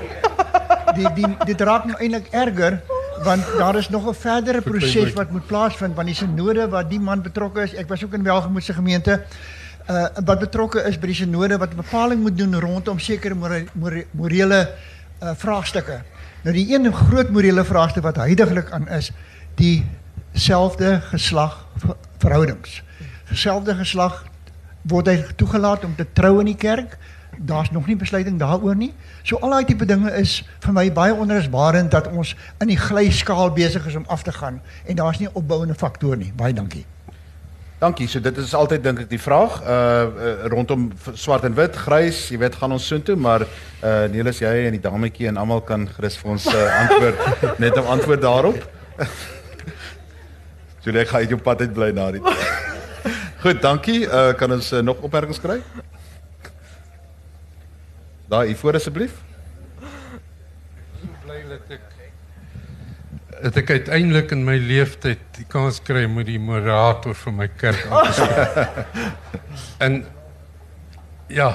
[0.95, 2.81] Die die dit raak nou eintlik erger
[3.23, 6.99] want daar is nog 'n verdere proses wat moet plaasvind want die sinode wat die
[6.99, 7.73] man betrokke is.
[7.73, 9.23] Ek was ook in Welgemoedse gemeente
[9.89, 14.05] uh, wat betrokke is by die synode wat 'n bepaling moet doen rondom sekere morele,
[14.11, 14.69] morele
[15.23, 16.01] uh, vraagstukke.
[16.41, 19.11] Nou die een groot morele vraagstuk wat heidaglik aan is,
[19.55, 19.85] die
[20.33, 21.67] selfde geslag
[22.17, 22.81] verhoudings.
[23.33, 24.23] Selfde geslag
[24.89, 26.97] word hy toegelaat om te trou in die kerk.
[27.37, 28.89] Daar's nog nie besluiting daaroor nie.
[29.23, 33.53] So al daai tipe dinge is vir my baie onrusbarend dat ons in die glyskaal
[33.53, 36.33] besig is om af te gaan en daar's nie opbouende faktore nie.
[36.35, 36.85] Baie dankie.
[37.81, 38.05] Dankie.
[38.07, 40.83] So dit is altyd dink ek die vraag uh, uh rondom
[41.17, 44.81] swart en wit, grys, jy weet gaan ons soontoe, maar uh Nelis jy en die
[44.83, 47.23] dametjie en almal kan gerus vir ons uh, antwoord
[47.63, 48.59] net 'n antwoord daarop.
[50.83, 52.21] so ek gaan uit jou pad uit bly na die.
[53.41, 54.05] Goed, dankie.
[54.05, 55.57] Uh kan ons uh, nog opmerkings kry?
[58.29, 59.17] Daai voor asseblief.
[61.25, 61.90] Bly dat ek
[63.41, 67.87] het ek uiteindelik in my lewenstyd die kans kry met die moderator van my kerk
[67.89, 69.01] aan te spreek.
[69.85, 69.97] en
[71.31, 71.49] ja,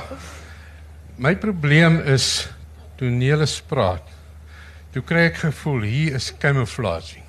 [1.23, 2.49] my probleem is
[2.99, 4.05] toe Nelis praat.
[4.95, 7.23] Toe kry ek gevoel hier is camouflaging.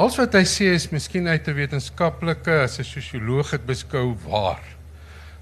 [0.00, 4.64] Alles wat hy sê is miskien uit 'n wetenskaplike, as 'n sosioloog het beskou waar.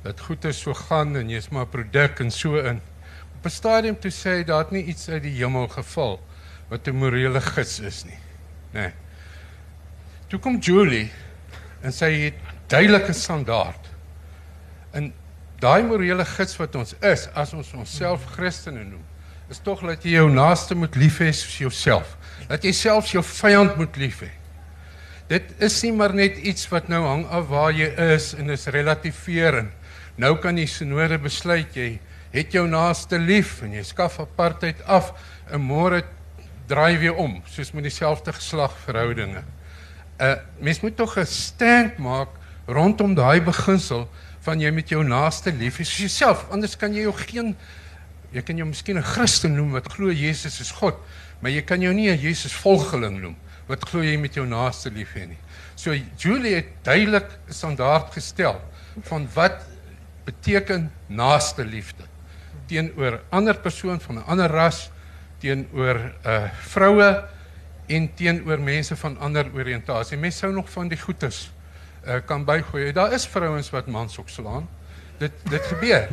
[0.02, 2.80] Dat goed is so gaan en jy's maar produk en so in.
[3.38, 6.29] Op 'n stadium toe sê hy daar het nie iets uit die hemel geval nie
[6.70, 8.18] wat 'n morele gids is nie.
[8.72, 8.80] Nê.
[8.80, 8.92] Nee.
[10.28, 11.10] Toe kom Julie
[11.82, 12.34] en sy het
[12.70, 13.88] duidelike standaard.
[14.94, 15.12] En
[15.58, 19.02] daai morele gids wat ons is as ons onsself Christene noem,
[19.50, 22.16] is tog dat jy jou naaste moet lief hê soos jouself.
[22.48, 24.30] Dat jy selfs jou vyand moet lief hê.
[25.30, 28.66] Dit is nie maar net iets wat nou hang af waar jy is en is
[28.66, 29.70] relativeerend.
[30.16, 31.98] Nou kan die sinode besluit jy
[32.30, 35.10] het jou naaste lief en jy skaf apartheid af
[35.50, 36.04] en môre
[36.70, 39.42] draai weer om soos met dieselfde geslagverhoudinge.
[39.42, 42.28] 'n uh, Mens moet tog 'n stand maak
[42.66, 44.08] rondom daai beginsel
[44.40, 46.46] van jy met jou naaste lief is soos jouself.
[46.50, 47.56] Anders kan jy jou geen
[48.30, 50.94] jy kan jou miskien 'n Christen noem wat glo Jesus is God,
[51.40, 54.90] maar jy kan jou nie 'n Jesus volgeling noem wat glo jy met jou naaste
[54.90, 55.38] lief hê nie.
[55.74, 58.60] So Julie het duidelik 'n standaard gestel
[59.02, 59.66] van wat
[60.24, 62.04] beteken naaste liefde
[62.66, 64.90] teenoor ander persoon van 'n ander ras,
[65.40, 67.10] teenoor uh, vroue
[67.90, 70.18] en teenoor mense van ander oriëntasie.
[70.20, 71.48] Mense sou nog van die goedes
[72.06, 72.92] uh, kan bygooi.
[72.96, 74.68] Daar is vrouens wat mans ook slaan.
[75.18, 76.08] Dit dit gebeur.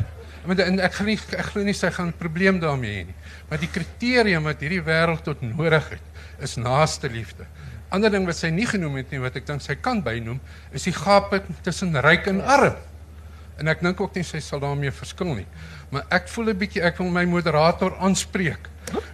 [0.48, 3.16] En ek glo nie ek glo nie sy gaan 'n probleem daarmee hê nie.
[3.48, 6.06] Maar die kriterium wat hierdie wêreld tot nodig het,
[6.40, 7.46] is naaste liefde.
[7.90, 10.40] Ander ding wat sy nie genoem het nie wat ek dink sy kan bynoem,
[10.72, 12.76] is die gape tussen ryk en arm.
[13.58, 15.46] En ek dink ook nie sy sal daarmee verskil nie.
[15.88, 18.68] Maar ek voel 'n bietjie ek wil my moderator aanspreek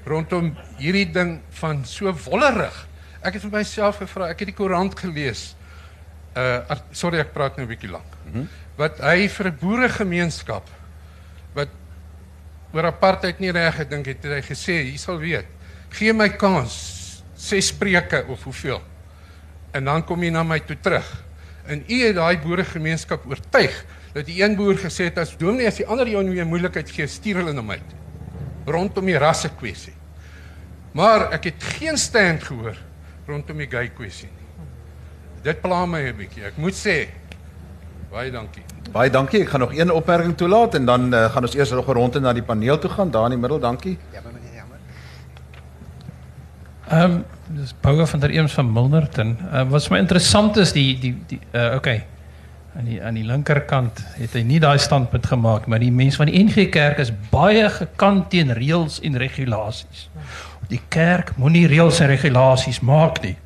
[0.06, 2.74] rondom hierdie ding van so wollerig.
[3.22, 5.54] Ek het vir myself gevra, ek het die koerant gelees.
[6.37, 8.10] Uh sorry ek praat nou 'n bietjie lank.
[8.26, 8.48] Mm -hmm.
[8.76, 10.68] Wat hy vir 'n boeregemeenskap
[11.54, 11.68] wat
[12.72, 15.46] oor apartheid nie reg gedink het, het hy gesê, "Jy sal weet,
[15.90, 18.82] gee my kans, ses spreuke of hoeveel.
[19.72, 21.24] En dan kom jy na my toe terug."
[21.66, 23.84] En u het daai boeregemeenskap oortuig
[24.14, 26.90] dat die een boer gesê het as dominee as die ander jou nie 'n moeilikheid
[26.90, 28.03] gee, stuur hulle na my toe
[28.66, 29.94] rondom die rasse kwessie.
[30.94, 32.77] Maar ek het geen stand gehoor
[33.27, 34.46] rondom die gay kwessie nie.
[35.44, 36.44] Dit pla my 'n bietjie.
[36.44, 37.09] Ek moet sê
[38.11, 38.62] baie dankie.
[38.92, 39.42] Baie dankie.
[39.42, 42.20] Ek gaan nog een opmerking toelaat en dan uh, gaan ons eers nog 'n ronde
[42.20, 43.59] na die paneel toe gaan daar in die middel.
[43.59, 43.98] Dankie.
[44.12, 44.79] Ja, meneer Jammer.
[46.88, 49.38] Ehm um, dis Paul van der Eems van Milnerton.
[49.53, 52.07] Uh, wat my interessant is die die die uh, okay
[52.76, 56.30] aan die aan die linkerkant het hy nie daai standpunt gemaak maar die mense van
[56.30, 60.08] die NG Kerk is baie gekant teen reëls en regulasies.
[60.68, 63.37] Die kerk moenie reëls en regulasies maak nie.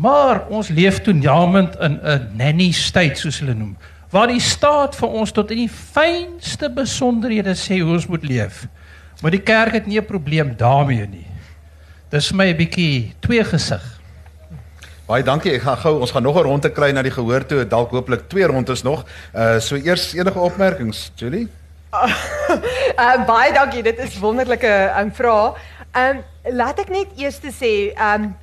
[0.00, 3.76] Maar ons leef toenademend in 'n nanny state soos hulle noem,
[4.10, 8.66] waar die staat vir ons tot in die fynste besonderhede sê hoe ons moet leef.
[9.20, 11.26] Maar die kerk het nie 'n probleem daarmee nie.
[12.08, 13.99] Dis my 'n bietjie twee gesig.
[15.10, 15.56] Baie dankie.
[15.56, 17.66] Ek gaan gou ons gaan nog 'n ronde kry na die gehoor toe.
[17.66, 19.04] Dalk hooplik twee rondes nog.
[19.34, 21.48] Uh so eers enige opmerkings, Julie?
[21.90, 23.82] uh baie dankie.
[23.82, 25.58] Dit is wonderlike um, vraag.
[25.98, 26.22] Um
[26.54, 28.36] laat ek net eers sê, um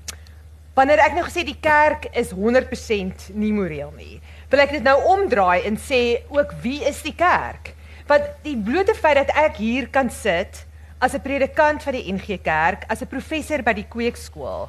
[0.76, 4.20] wanneer ek nou gesê die kerk is 100% nie moreel nie.
[4.50, 7.76] Wil ek dit nou omdraai en sê ook wie is die kerk?
[8.08, 10.68] Want die blote feit dat ek hier kan sit
[11.00, 14.68] as 'n predikant van die NG Kerk, as 'n professor by die Kweekskool,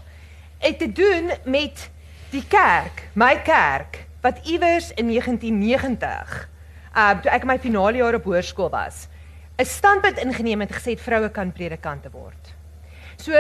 [0.59, 1.90] het te doen met
[2.31, 6.49] die kerk, my kerk wat iewers in 1990,
[6.94, 9.07] uh toe ek my finale jaar op hoërskool was,
[9.59, 12.55] 'n standpunt ingeneem het gesê vroue kan predikante word.
[13.16, 13.33] So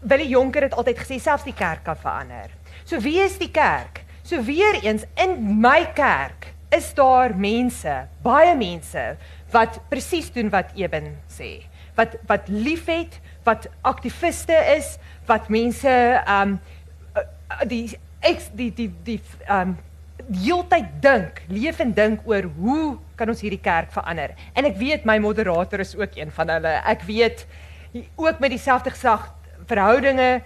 [0.00, 2.50] Willie Jonker het altyd gesê selfs die kerk kan verander.
[2.84, 4.04] So wie is die kerk?
[4.22, 9.16] So weer eens in my kerk is daar mense, baie mense
[9.52, 11.62] wat presies doen wat Eben sê.
[11.94, 14.96] Wat wat liefhet, wat aktiviste is,
[15.28, 15.92] wat mense
[16.28, 16.58] um
[17.68, 17.86] die
[18.24, 19.20] ek die die die
[19.52, 19.76] um
[20.24, 24.32] heeltyd dink, leef en dink oor hoe kan ons hierdie kerk verander?
[24.56, 26.74] En ek weet my moderator is ook een van hulle.
[26.88, 27.44] Ek weet
[28.16, 29.28] ook met dieselfde gesag
[29.68, 30.42] verhoudinge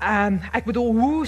[0.00, 1.26] um ek bedoel hoe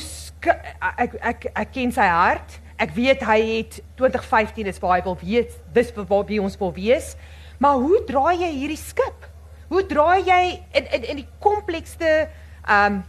[0.96, 2.58] ek ek ek ken sy hart.
[2.80, 7.12] Ek weet hy het 2015 is Bybel weet dis waar wie ons wil wees.
[7.62, 9.28] Maar hoe draai jy hierdie skip?
[9.72, 10.42] Hoe draai jy
[10.76, 12.28] in in in die komplekste
[12.68, 13.00] um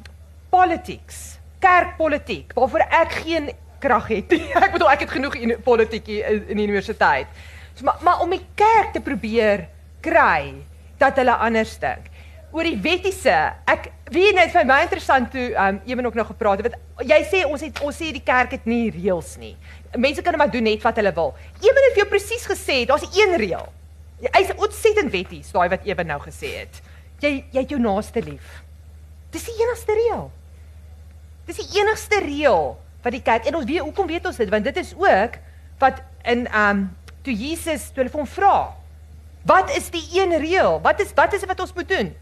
[0.54, 3.50] politics, kerkpolitiek, waarvoor ek geen
[3.84, 4.46] krag het nie.
[4.66, 7.28] Ek bedoel ek het genoeg in politiek in, in die universiteit.
[7.76, 9.68] So maar maar om die kerk te probeer
[10.06, 10.54] kry
[11.02, 12.08] dat hulle anders dink.
[12.54, 13.36] Oor die wettiese,
[13.68, 16.80] ek weet net vir my interessant toe um ewen ook nog gepraat het.
[17.04, 19.56] Jy sê ons het ons sê die kerk het nie reëls nie.
[19.98, 21.34] Mense kan maar doen net wat hulle wil.
[21.60, 23.68] Ewen het vir jou presies gesê, daar's een reël.
[24.32, 26.82] Hy's ontsettend wetties, daai wat ewen nou gesê het.
[27.24, 28.62] Jy jy het jou naaste lief.
[29.34, 30.30] Dis die enigste reël.
[31.48, 34.64] Dis die enigste reël wat die kerk en ons weet hoekom weet ons dit want
[34.64, 35.36] dit is ook
[35.82, 36.00] wat
[36.32, 36.86] in um
[37.26, 38.56] toe Jesus toe hulle vir hom vra
[39.44, 40.80] wat is die een reël?
[40.82, 42.14] Wat is wat is wat ons moet doen?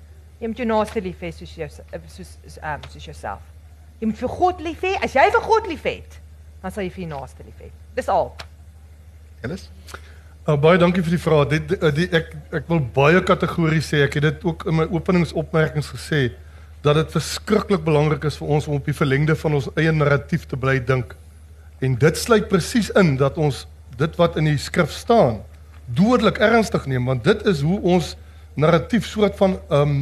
[0.42, 3.44] Jy moet jou naaste lief hê soos jou soos um soos jouself.
[4.02, 4.96] Jy moet vir God lief hê.
[5.06, 6.18] As jy vir God lief het,
[6.64, 7.70] dan sal jy vir jou naaste lief hê.
[7.98, 8.32] Dis al.
[9.46, 9.70] Ellis?
[10.42, 11.50] Uh, baie dankie vir die vraag.
[11.52, 14.00] Dit die, ek ek wil baie kategories sê.
[14.08, 16.32] Ek het dit ook in my openingsopmerkings gesê
[16.82, 20.50] dat dit verskriklik belangrik is vir ons om op die verlengde van ons eie narratief
[20.50, 21.14] te bly dink.
[21.86, 23.68] En dit sluit presies in dat ons
[24.02, 25.44] dit wat in die skrif staan
[25.94, 28.16] dodelik ernstig neem want dit is hoe ons
[28.58, 29.98] narratief soort van um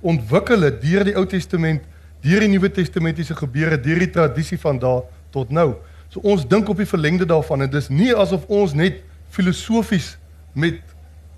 [0.00, 1.84] ontwikkel het deur die Ou Testament,
[2.24, 5.04] deur die Nuwe Testamentiese gebeure, deur die tradisie van daar
[5.34, 5.74] tot nou.
[6.08, 9.04] So ons dink op die verlengde daarvan en dis nie asof ons net
[9.34, 10.14] filosofies
[10.54, 10.80] met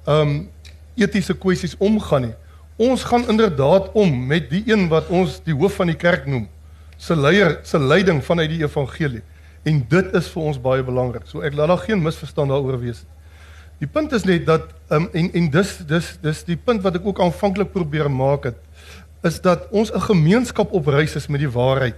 [0.07, 0.49] um
[0.97, 2.35] etiese kwessies omgaan nie.
[2.77, 6.47] Ons gaan inderdaad om met die een wat ons die hoof van die kerk noem,
[6.97, 9.23] se leier, se leiding vanuit die evangelie.
[9.67, 11.27] En dit is vir ons baie belangrik.
[11.29, 13.13] So ek laat daar geen misverstand daaroor wees nie.
[13.83, 17.05] Die punt is net dat um, en en dis dis dis die punt wat ek
[17.05, 18.63] ook aanvanklik probeer maak het
[19.27, 21.97] is dat ons 'n gemeenskap op reis is met die waarheid.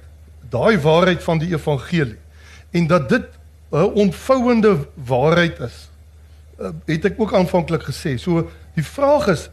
[0.50, 2.18] Daai waarheid van die evangelie.
[2.72, 3.37] En dat dit
[3.70, 5.88] 'n ontvouende waarheid is.
[6.60, 8.16] Uh, het ek ook aanvanklik gesê.
[8.16, 9.50] So die vraag is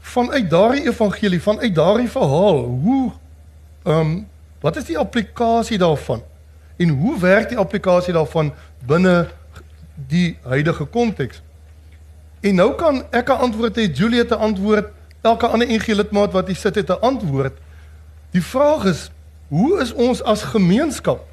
[0.00, 3.12] vanuit daardie evangelie, vanuit daardie verhaal, hoe
[3.82, 4.28] ehm um,
[4.60, 6.22] wat is die applikasie daarvan?
[6.76, 8.52] En hoe werk die applikasie daarvan
[8.86, 9.28] binne
[9.94, 11.42] die huidige konteks?
[12.40, 14.88] En nou kan ek 'n antwoord hê, Juliet 'n antwoord,
[15.20, 17.58] elke ander NG lidmaat wat hier sit het 'n antwoord.
[18.30, 19.10] Die vraag is,
[19.48, 21.24] hoe is ons as gemeenskap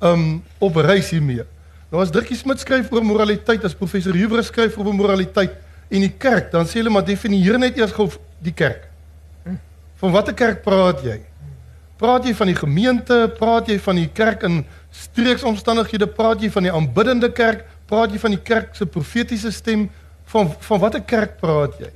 [0.00, 1.44] um op reis hiermee?
[1.92, 5.58] Nou as Drukkie Smit skryf oor moraliteit, as professor Huwer skryf oor moraliteit
[5.92, 8.08] en die kerk, dan sê hulle maar definieer net eers gou
[8.40, 8.88] die kerk.
[10.00, 11.18] Van watter kerk praat jy?
[12.00, 14.62] Praat jy van die gemeente, praat jy van die kerk in
[15.04, 19.90] streeksomstandighede, praat jy van die aanbiddende kerk, praat jy van die kerk se profetiese stem?
[20.32, 21.90] van van watter kerk praat jy?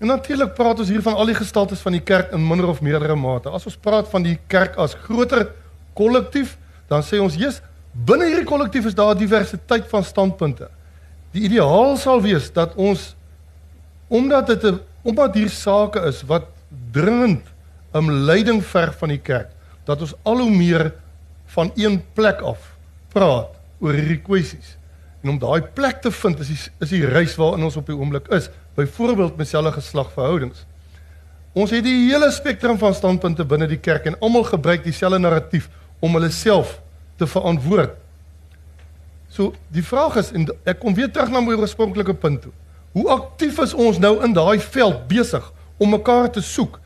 [0.00, 2.82] En natuurlik praat ons hier van al die gestaltes van die kerk in minder of
[2.84, 3.48] meerdere mate.
[3.48, 5.48] As ons praat van die kerk as groter
[5.96, 6.56] kollektief,
[6.90, 7.62] dan sê ons, "Jesus,
[8.04, 10.68] binne hierdie kollektief is daar 'n diversiteit van standpunte."
[11.32, 13.14] Die ideaal sal wees dat ons
[14.08, 16.44] omdat dit 'n omdat hier sake is wat
[16.90, 17.46] dringend
[17.94, 19.50] 'n leiding verg van die kerk,
[19.84, 20.94] dat ons al hoe meer
[21.46, 22.76] van een plek af
[23.08, 24.76] praat oor hierdie kwessies.
[25.22, 27.96] En om daai plek te vind is die, is die reis waarin ons op die
[27.96, 28.50] oomblik is.
[28.74, 30.66] Byvoorbeeld met selfe geslagverhoudings.
[31.52, 35.70] Ons het die hele spektrum van standpunte binne die kerk en almal gebruik dieselfde narratief
[36.00, 36.80] om hulle self
[37.16, 37.94] te verantwoord.
[39.28, 42.52] So die vraag is en ek kom weer terug na my oorspronklike punt toe.
[42.96, 45.44] Hoe aktief is ons nou in daai veld besig
[45.76, 46.78] om mekaar te soek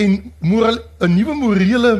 [0.00, 1.92] en moral 'n nuwe morele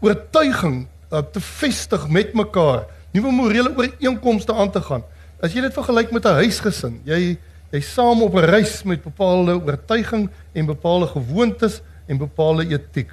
[0.00, 5.02] oortuiging uh, te vestig met mekaar, nuwe morele ooreenkomste aan te gaan?
[5.42, 7.38] As jy dit vergelyk met 'n huisgesin, jy
[7.70, 13.10] jy saam op 'n reis met bepaalde oortuiging en bepaalde gewoontes en bepaalde etiek,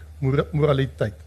[0.51, 1.27] moraliteit.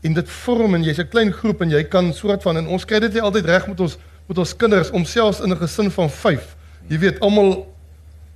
[0.00, 2.84] En dit vorm en jy's 'n klein groep en jy kan soort van en ons
[2.84, 5.90] kry dit nie altyd reg met ons met ons kinders om selfs in 'n gesin
[5.90, 7.74] van 5, jy weet almal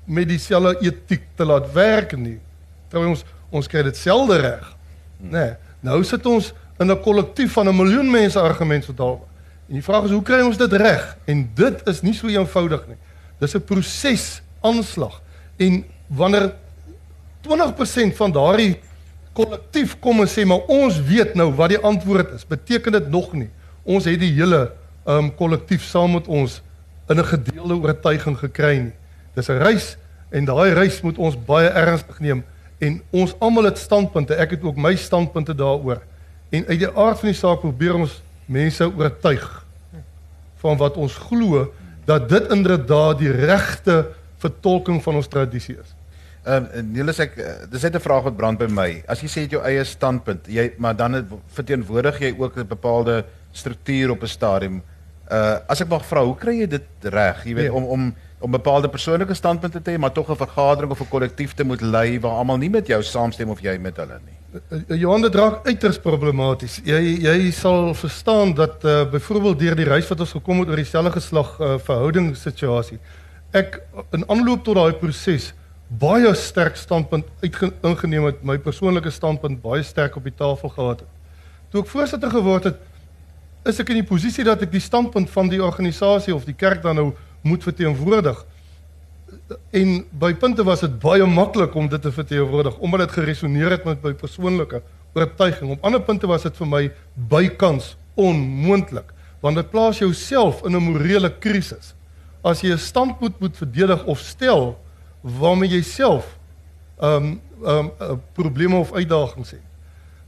[0.05, 2.41] met dieselfde etiek te laat werk nie.
[2.89, 4.77] Trouwens ons ons kry dit selde reg.
[5.21, 5.31] Nê.
[5.31, 9.19] Nee, nou sit ons in 'n kollektief van 'n miljoen mense argumente wat daar
[9.73, 11.05] En die vraag is hoe kry ons dit reg?
[11.25, 12.99] En dit is nie so eenvoudig nie.
[13.41, 15.23] Dis 'n proses aanslag.
[15.57, 16.53] En wanneer
[17.41, 18.81] 20% van daardie
[19.33, 23.33] kollektief kom en sê maar ons weet nou wat die antwoord is, beteken dit nog
[23.33, 23.49] nie.
[23.83, 24.71] Ons het die hele
[25.09, 26.61] um kollektief saam met ons
[27.09, 28.97] in 'n gedeelde oortuiging gekry nie.
[29.35, 29.97] Dis 'n reis
[30.31, 32.45] en daai reis moet ons baie ernstig neem
[32.79, 34.35] en ons almal het standpunte.
[34.35, 36.03] Ek het ook my standpunte daaroor.
[36.51, 39.65] En uit die aard van die saak probeer ons mense oortuig
[40.57, 41.73] van wat ons glo
[42.05, 44.09] dat dit inderdaad die regte
[44.43, 45.95] vertolking van ons tradisie is.
[46.43, 49.03] Ehm uh, Niels ek uh, dis net 'n vraag wat brand by my.
[49.07, 52.67] As jy sê jy jou eie standpunt, jy maar dan het, verteenwoordig jy ook 'n
[52.67, 54.83] bepaalde struktuur op 'n stadium.
[55.31, 57.45] Uh as ek mag vra, hoe kry jy dit reg?
[57.45, 57.73] Jy weet nee.
[57.73, 61.55] om om om bepaalde persoonlike standpunte te hê, maar tog 'n vergadering of 'n kollektief
[61.55, 64.39] te moet lei waar almal nie met jou saamstem of jy met hulle nie.
[64.71, 66.81] Uh, Johan dit raak uiters problematies.
[66.85, 70.77] Jy jy sal verstaan dat uh, byvoorbeeld deur die reis wat ons gekom het oor
[70.77, 72.99] dieselfde geslag uh, verhoudingssituasie.
[73.53, 73.81] Ek
[74.11, 75.53] in aanloop tot daai proses
[75.99, 77.27] baie sterk standpunt
[77.83, 81.11] uitgeneem het, my persoonlike standpunt baie sterk op die tafel gehad het.
[81.73, 82.81] Toe ek voorsitter geword het,
[83.69, 86.83] is ek in die posisie dat ek die standpunt van die organisasie of die kerk
[86.83, 87.13] dan nou
[87.47, 88.41] moet verteenwoordig.
[89.73, 93.87] En by punte was dit baie maklik om dit te verteenwoordig omdat dit geresoneer het
[93.89, 94.83] met my persoonlike
[95.15, 95.73] oortuiging.
[95.73, 96.85] Op ander punte was dit vir my
[97.15, 99.13] bykans onmoontlik
[99.43, 101.95] want dit plaas jouself in 'n morele krisis.
[102.45, 104.79] As jy 'n standpunt moet verdedig of stel
[105.23, 106.39] waarmee jy self
[106.99, 109.67] ehm um, ehm um, probleme of uitdagings het.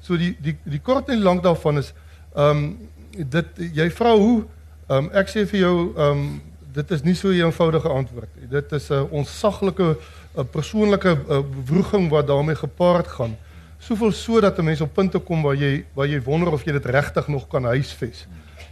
[0.00, 1.92] So die die die kort en lank daarvan is
[2.34, 4.44] ehm um, dit jy vra hoe
[4.88, 6.42] ehm um, ek sê vir jou ehm um,
[6.74, 8.30] dit is nie so 'n eenvoudige antwoord.
[8.50, 9.96] Dit is 'n onsaglike
[10.36, 11.18] 'n persoonlike
[11.66, 13.36] wroging wat daarmee gepaard gaan.
[13.84, 16.72] soveel so dat 'n mens op punte kom waar jy waar jy wonder of jy
[16.72, 18.26] dit regtig nog kan huisves.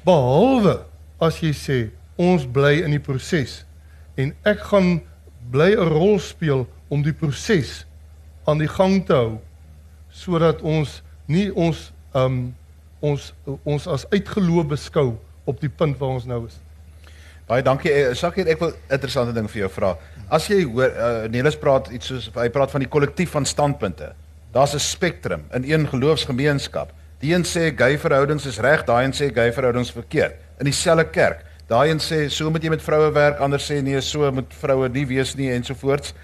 [0.05, 0.85] Behalwe
[1.19, 3.65] as jy sê ons bly in die proses
[4.15, 5.03] en ek gaan
[5.51, 7.87] bly 'n rol speel om die proses
[8.45, 9.39] aan die gang te hou
[10.11, 12.55] sodat ons nie ons um
[13.01, 13.33] ons
[13.65, 16.59] ons as uitgeloof beskou op die punt waar ons nou is.
[17.49, 17.91] Baie dankie.
[17.91, 19.97] Eh, Sakier, ek wil 'n interessante ding vir jou vra.
[20.31, 24.15] As jy hoor uh, Nelis praat iets soos hy praat van die kollektief van standpunte.
[24.53, 26.93] Daar's 'n spektrum in een geloofsgemeenskap.
[27.21, 30.35] Die een sê gay verhoudings is reg, daai een sê gay verhoudings verkeerd.
[30.59, 31.45] In dieselfde kerk.
[31.73, 34.89] Daai een sê so moet jy met vroue werk, ander sê nee, so moet vroue
[34.93, 36.15] nie wees nie ensovoorts.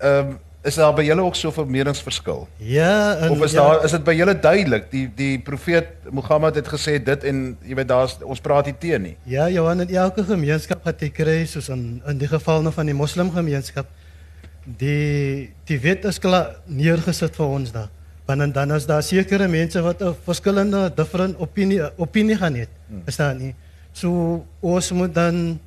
[0.00, 2.48] Ehm um, is daar by julle ook so 'n meningsverskil?
[2.56, 4.90] Ja, en Of is ja, daar is dit by julle duidelik?
[4.90, 9.02] Die die profeet Mohammed het gesê dit en jy weet daar's ons praat nie teen
[9.02, 9.16] nie.
[9.24, 12.86] Ja, Johan, in elke gemeenskap wat jy kry, soos in in die geval nou van
[12.86, 13.86] die moslimgemeenskap,
[14.64, 17.88] die die wet is klaar neergesit vir ons daar.
[18.26, 22.66] Want dan is daar sekere mense wat 'n verskillende different opinie opinie gaan hê.
[23.06, 23.54] Is daar nie?
[23.92, 25.60] So ons moet dan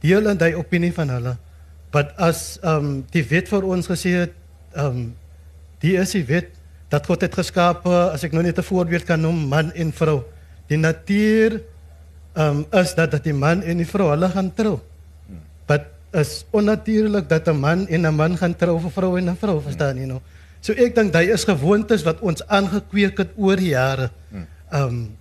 [0.00, 1.36] deel in daai opinie van hulle.
[1.92, 4.34] Wat as ehm um, die wet vir ons gesê het
[4.74, 5.14] ehm um,
[5.82, 6.54] die is die wet
[6.88, 10.24] dat God het geskape, as ek nou net 'n voorbeeld kan noem, man en vrou.
[10.68, 11.60] Die natuur
[12.34, 14.80] um, is dat dat die man en die vrou hulle gaan trou.
[15.66, 15.84] Wat
[16.16, 19.36] is onnatuurlik dat 'n man en 'n man gaan trou of 'n vrou en 'n
[19.36, 20.20] vrou, verstaan jy nou?
[20.60, 24.10] So ek dink daai is gewoontes wat ons aangekweek het oor die jare.
[24.72, 25.17] Um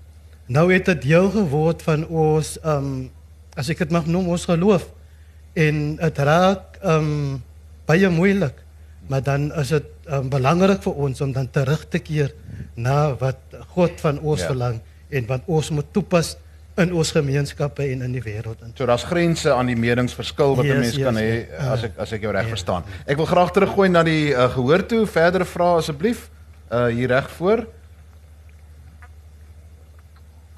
[0.47, 3.09] nou het dit deel geword van ons um
[3.57, 4.85] as ek dit mag noem ons geloof
[5.57, 7.41] en dit raak um
[7.87, 8.53] baie moeilik.
[9.07, 12.33] Maar dan is dit um, belangrik vir ons om dan terug te keer
[12.75, 13.39] na wat
[13.73, 14.47] God van ons Ja.
[14.51, 16.35] verlang en wat ons moet toepas
[16.77, 18.59] in ons gemeenskappe en in die wêreld.
[18.75, 21.67] So daar's grense aan die meningsverskil wat 'n Yes, mens yes, kan hê yes.
[21.67, 22.49] as ek as ek jou reg Ja.
[22.49, 22.83] verstaan.
[23.07, 25.05] Ek wil graag teruggooi na die uh, gehoor toe.
[25.07, 26.29] Verdere vrae asseblief.
[26.71, 27.65] Uh hier reg voor.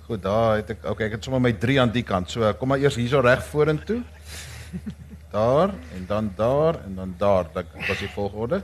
[0.10, 2.32] Goed, daar het ek okay, ek het sommer my 3 aan die kant.
[2.34, 4.00] So kom maar eers hierso reg vorentoe.
[5.30, 7.46] Daar en dan daar en dan daar.
[7.54, 8.64] Dit was die volgorde.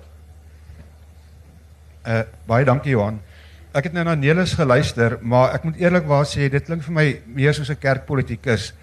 [2.02, 3.20] Uh baie dankie Johan.
[3.78, 7.06] Ek het nou na Nelis geluister, maar ek moet eerlikwaar sê dit klink vir my
[7.38, 8.74] meer soos 'n kerkpolitikus.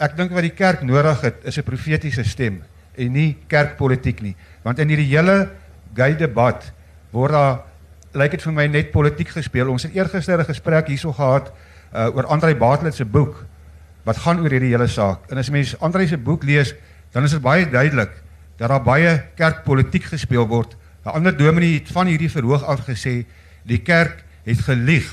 [0.00, 2.62] Ek dink wat die kerk nodig het is 'n profetiese stem
[2.96, 4.36] en nie kerkpolitiek nie.
[4.64, 5.50] Want in hierdie hele
[5.92, 6.72] gay debat
[7.12, 7.60] word daar
[8.14, 9.68] lyk dit vir my net politiek gespeel.
[9.68, 11.52] Ons het eergister 'n gesprek hierso gehad
[11.96, 13.44] uh oor Andrei Bartlett se boek
[14.04, 15.24] wat gaan oor hierdie hele saak.
[15.30, 16.74] En as mens Andrei se boek lees,
[17.12, 18.12] dan is dit baie duidelik
[18.56, 20.76] dat daar baie kerkpolitiek gespeel word.
[21.04, 23.24] 'n Ander dominee het van hierdie verhoog af gesê
[23.62, 25.08] die kerk het gelieg.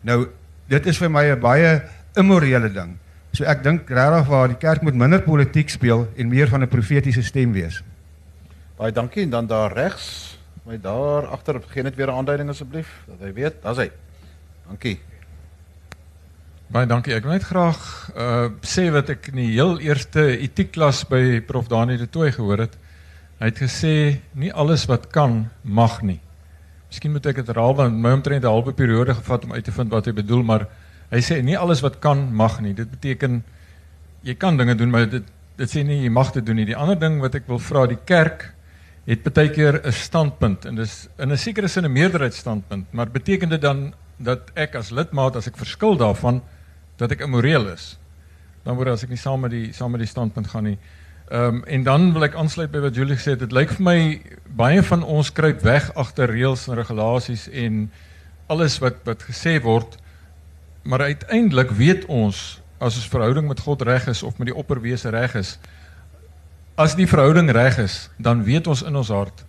[0.00, 0.28] Nou
[0.68, 1.82] dit is vir my 'n baie
[2.16, 2.96] immorele ding.
[3.32, 6.68] So ek dink regtig waar die kerk moet minder politiek speel en meer van 'n
[6.68, 7.82] profetiese stem wees.
[8.76, 10.38] Baie dankie en dan daar regs.
[10.64, 13.62] My daar agter gee net weer 'n aanduiding asseblief dat hy weet.
[13.62, 13.90] Daar's hy.
[14.66, 15.00] Dankie.
[16.72, 17.12] Baie dankie.
[17.12, 17.80] Ek wil net graag
[18.16, 22.62] uh sê wat ek in die heel eerste etiekklas by Prof Daniel de Tooy gehoor
[22.64, 22.78] het.
[23.36, 26.20] Hy het gesê nie alles wat kan mag nie.
[26.88, 29.72] Miskien moet ek dit herhaal want my omtrent 'n halwe periode gevat om uit te
[29.72, 30.66] vind wat hy bedoel, maar
[31.10, 32.72] hy sê nie alles wat kan mag nie.
[32.72, 33.44] Dit beteken
[34.22, 35.24] jy kan dinge doen, maar dit
[35.56, 36.64] dit sê nie jy mag dit doen nie.
[36.64, 38.54] Die ander ding wat ek wil vra, die kerk
[39.06, 43.48] het baie keer 'n standpunt en dis in 'n sekere sin 'n meerderheidsstandpunt, maar beteken
[43.48, 46.42] dit dan dat ek as lidmaat as ek verskil daarvan
[47.00, 47.94] dat ek immoreel is?
[48.64, 50.78] Dan word as ek nie saam met die saam met die standpunt gaan nie.
[51.28, 53.40] Ehm um, en dan wil ek aansluit by wat Julie gesê het.
[53.40, 53.98] Dit lyk vir my
[54.56, 57.86] baie van ons kruip weg agter reëls en regulasies en
[58.52, 59.96] alles wat wat gesê word.
[60.84, 65.08] Maar uiteindelik weet ons as ons verhouding met God reg is of met die opperwese
[65.14, 65.56] reg is,
[66.76, 69.44] as die verhouding reg is, dan weet ons in ons hart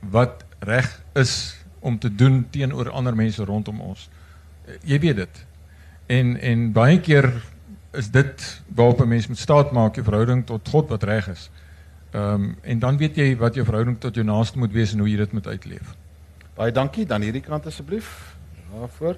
[0.00, 4.08] wat reg is om te doen teenoor ander mense rondom ons.
[4.64, 5.46] Eh, Jy weet dit.
[6.06, 7.32] En en baie keer
[7.92, 11.50] is dit waarop 'n mens moet staat maak jou verhouding tot God wat reg is.
[12.10, 14.98] Ehm um, en dan weet jy wat jou verhouding tot jou naaste moet wees en
[14.98, 15.94] hoe jy dit moet uitleef.
[16.54, 17.06] Baie dankie.
[17.06, 18.34] Dan hierdie kant asseblief.
[18.72, 19.16] Daarvoor.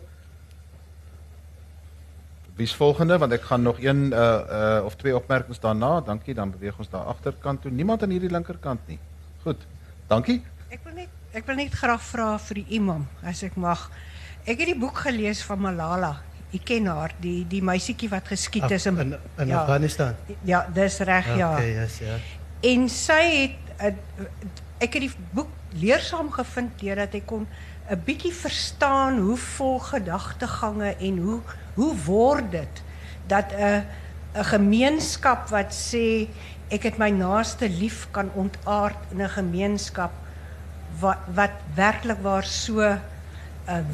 [2.56, 6.00] Wie's volgende want ek gaan nog een uh uh of twee opmerkings daarna.
[6.00, 6.34] Dankie.
[6.34, 7.70] Dan beweeg ons daar agterkant toe.
[7.70, 8.98] Niemand aan hierdie linkerkant nie.
[9.42, 9.66] Goed.
[10.06, 10.42] Dankie.
[10.68, 13.86] Ek wil net ek wil net graag vra vir die imam as ek mag.
[14.44, 16.18] Ek het die boek gelees van Malala.
[16.52, 20.18] U ken haar, die die meisietjie wat geskiet is in in, in ja, Afghanistan.
[20.44, 21.54] Ja, dis reg ja.
[21.56, 22.18] Okay, yes, ja.
[22.68, 23.94] En sy het uh,
[24.84, 25.48] ek het die boek
[25.80, 27.46] leersaam gevind deurdat ek kon
[27.88, 31.40] 'n bietjie verstaan hoe vol gedagtegange en hoe
[31.74, 32.82] hoe word dit
[33.26, 33.86] dat 'n
[34.36, 36.28] 'n gemeenskap wat sê
[36.68, 40.12] ek het my naaste lief kan ontaard in 'n gemeenskap
[41.00, 42.98] wat wat werklik waar so uh,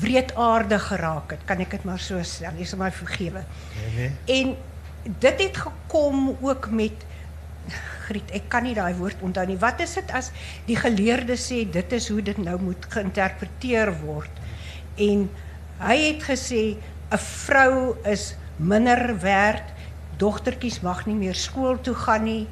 [0.00, 2.56] wreedaardig geraak het, kan ek dit maar so stel.
[2.58, 3.44] Jy sal my vergewe.
[3.96, 4.56] Nee, En
[5.18, 7.06] dit het gekom ook met
[8.08, 9.58] Griet, ek kan nie daai woord onthou nie.
[9.60, 10.30] Wat is dit as
[10.64, 14.40] die geleerde sê dit is hoe dit nou moet geïnterpreteer word?
[14.96, 15.26] En
[15.82, 16.80] hy het gesê
[17.12, 19.64] 'n vrou is minder werd.
[20.16, 22.48] Dogtertjies mag nie meer skool toe gaan nie.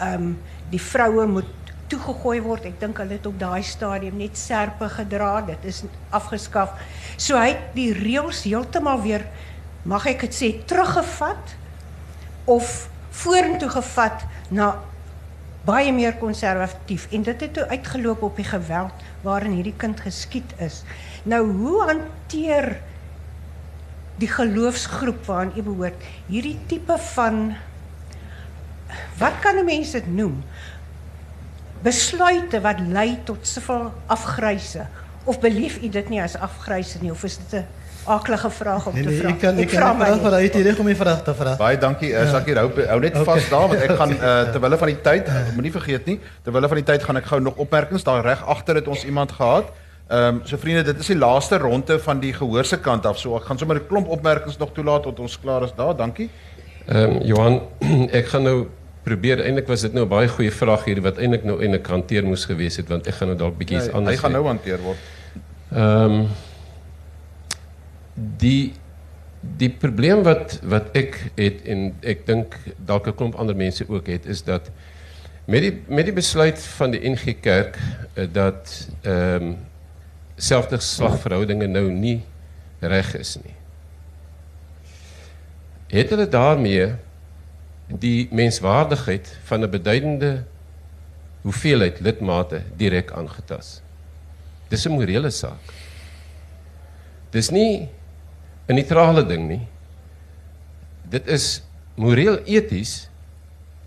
[0.00, 0.38] Um
[0.70, 1.50] die vroue moet
[1.92, 2.68] toegegooi word.
[2.70, 5.40] Ek dink hulle het op daai stadium net serpe gedra.
[5.46, 6.76] Dit is afgeskaf.
[7.16, 9.26] So hy het die reëls heeltemal weer
[9.88, 11.56] mag ek dit sê teruggevat
[12.50, 12.70] of
[13.22, 14.24] vorentoe gevat
[14.54, 14.76] na
[15.66, 20.54] baie meer konservatief en dit het toe uitgeloop op die geweld waarin hierdie kind geskiet
[20.62, 20.82] is.
[21.22, 22.76] Nou hoe hanteer
[24.18, 27.54] die geloofsgroep waaraan u behoort hierdie tipe van
[29.18, 30.42] wat kan 'n mens dit noem?
[31.82, 34.86] Besluite wat lei tot soveel afgryse
[35.24, 37.66] of belief u dit nie as afgryse nie of is dit 'n
[38.10, 39.28] aaklige vraag om Nee, te nee, vra?
[39.28, 40.26] ik kan, ik vra kan maar niet net.
[40.26, 41.56] vragen, uit die reg om die vraag te vragen.
[41.58, 42.08] Baie dankie.
[42.10, 42.30] Uh, Ja.
[42.30, 43.24] Sakkie, hou hou net Okay.
[43.24, 46.68] vas daar want ek gaan uh, terwyl van die tyd, uh, moenie vergeet nie, terwyl
[46.68, 49.64] van die tyd gaan ek gou nog opmerkings daar reg agter het ons iemand gehad.
[50.08, 53.18] Ehm um, so vriende, dit is die laaste ronde van die gehoor se kant af.
[53.18, 55.96] So ek gaan sommer 'n klomp opmerkings nog toelaat tot ons klaar is daar.
[55.96, 56.30] Dankie.
[56.86, 57.60] Ehm Johan,
[58.12, 58.66] ek gaan nou
[59.02, 62.24] probeer eintlik was dit nou 'n baie goeie vraag hier wat eintlik nou eintlik hanteer
[62.24, 64.46] moes gewees het want ek gaan nou dalk bietjie iets Nee, anders hy gaan nou
[64.46, 64.98] hanteer word.
[65.72, 66.26] Ehm
[68.38, 68.72] die
[69.58, 74.06] die probleem wat wat ek het en ek dink dalk 'n klomp ander mense ook
[74.06, 74.70] het is dat
[75.46, 77.78] met die met die besluit van die NG Kerk
[78.14, 79.56] eh, dat ehm um,
[80.36, 82.22] selfgeslagverhoudinge nou nie
[82.80, 83.54] reg is nie.
[85.92, 86.94] Het hulle daarmee
[87.98, 90.44] die menswaardigheid van 'n beduidende
[91.42, 93.82] hoeveelheid lidmate direk aangetast.
[94.68, 95.72] Dis 'n morele saak.
[97.30, 97.88] Dis nie
[98.68, 99.66] 'n neutrale ding nie.
[101.08, 101.62] Dit is
[101.94, 103.08] moreel eties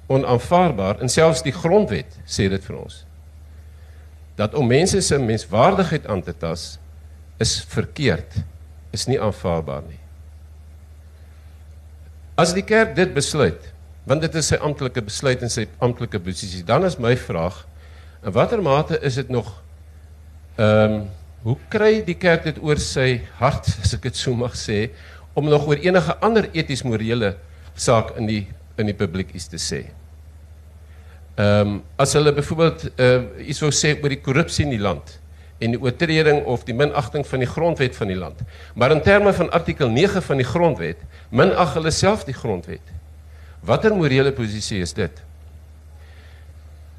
[0.07, 3.05] onaanvaarbaar en selfs die grondwet sê dit vir ons.
[4.35, 6.77] Dat om mense se menswaardigheid aan te tas
[7.37, 8.35] is verkeerd,
[8.91, 9.99] is nie aanvaarbaar nie.
[12.35, 13.74] As die kerk dit besluit,
[14.05, 17.63] want dit is sy amptelike besluit en sy amptelike posisie, dan is my vraag,
[18.25, 19.51] in watter mate is dit nog
[20.57, 21.05] ehm um,
[21.45, 24.87] hoe kry die kerk dit oor sy hart, as ek dit so mag sê,
[25.37, 27.35] om nog oor enige ander eties morele
[27.77, 28.39] saak in die
[28.81, 29.83] in die publiek iets te sê?
[31.35, 35.19] Ehm um, as hulle byvoorbeeld uh, iets wou sê oor die korrupsie in die land
[35.61, 38.41] en die oortreding of die minagting van die grondwet van die land.
[38.75, 42.94] Maar in terme van artikel 9 van die grondwet, minag hulle self die grondwet.
[43.65, 45.21] Watter morele posisie is dit?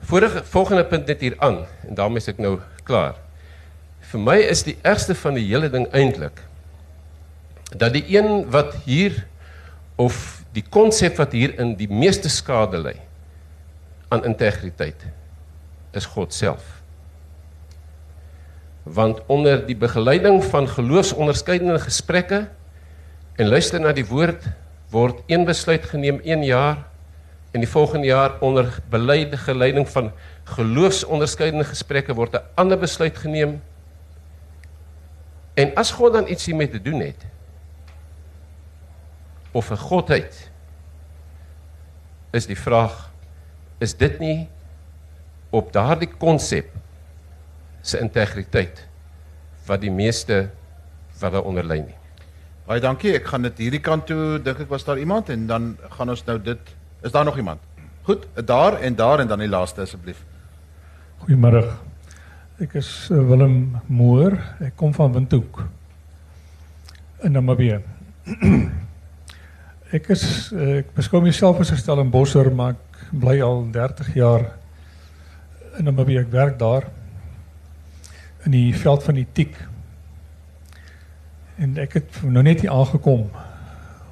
[0.06, 2.56] Vorige volgende punt net hier aan en daarmee is ek nou
[2.86, 3.18] klaar.
[4.10, 6.42] Vir my is die ergste van die hele ding eintlik
[7.74, 9.24] dat die een wat hier
[9.98, 12.94] of die konsep wat hier in die meeste skade lê
[14.14, 15.02] aan integriteit
[15.96, 16.62] is God self.
[18.86, 22.46] Want onder die begeleiding van geloofsonderskeidende gesprekke
[23.36, 24.46] en luister na die woord
[24.91, 26.87] word een besluit geneem 1 jaar
[27.51, 30.12] en die volgende jaar onder beleide geleiding van
[30.45, 33.62] geloofsonderskeidende gesprekke word 'n ander besluit geneem.
[35.55, 37.26] En as God dan iets hiermee te doen het
[39.53, 40.51] of 'n godheid
[42.30, 43.11] is die vraag
[43.78, 44.49] is dit nie
[45.51, 46.68] op daardie konsep
[47.80, 48.87] se integriteit
[49.66, 50.51] wat die meeste
[51.18, 51.97] wat daaronder lê nie.
[52.66, 53.12] Baie dankie.
[53.14, 56.24] Ek gaan dit hierdie kant toe dink ek was daar iemand en dan gaan ons
[56.26, 56.72] nou dit
[57.06, 57.60] is daar nog iemand?
[58.08, 60.24] Goed, daar en daar en dan die laaste asseblief.
[61.22, 61.62] Goeiemôre.
[62.58, 64.34] Ek is uh, Willem Moor.
[64.66, 65.60] Ek kom van Windhoek
[67.22, 67.78] in Namibië.
[69.96, 74.48] ek is uh, ek beskou myself as 'n Stellenbosser, maar ek bly al 30 jaar
[75.78, 76.24] in Namibië.
[76.26, 76.90] Ek werk daar
[78.42, 79.54] in die veld van etiek.
[81.57, 83.30] En ek het nou net hier aangekom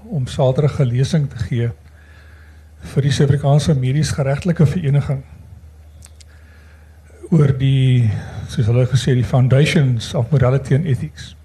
[0.09, 1.70] om Saterdag 'n lesing te gee
[2.80, 5.22] vir die Suid-Afrikaanse Medies Geregtelike Vereniging
[7.30, 8.11] oor die
[8.49, 11.36] soos hulle gesê die foundations of morality and ethics.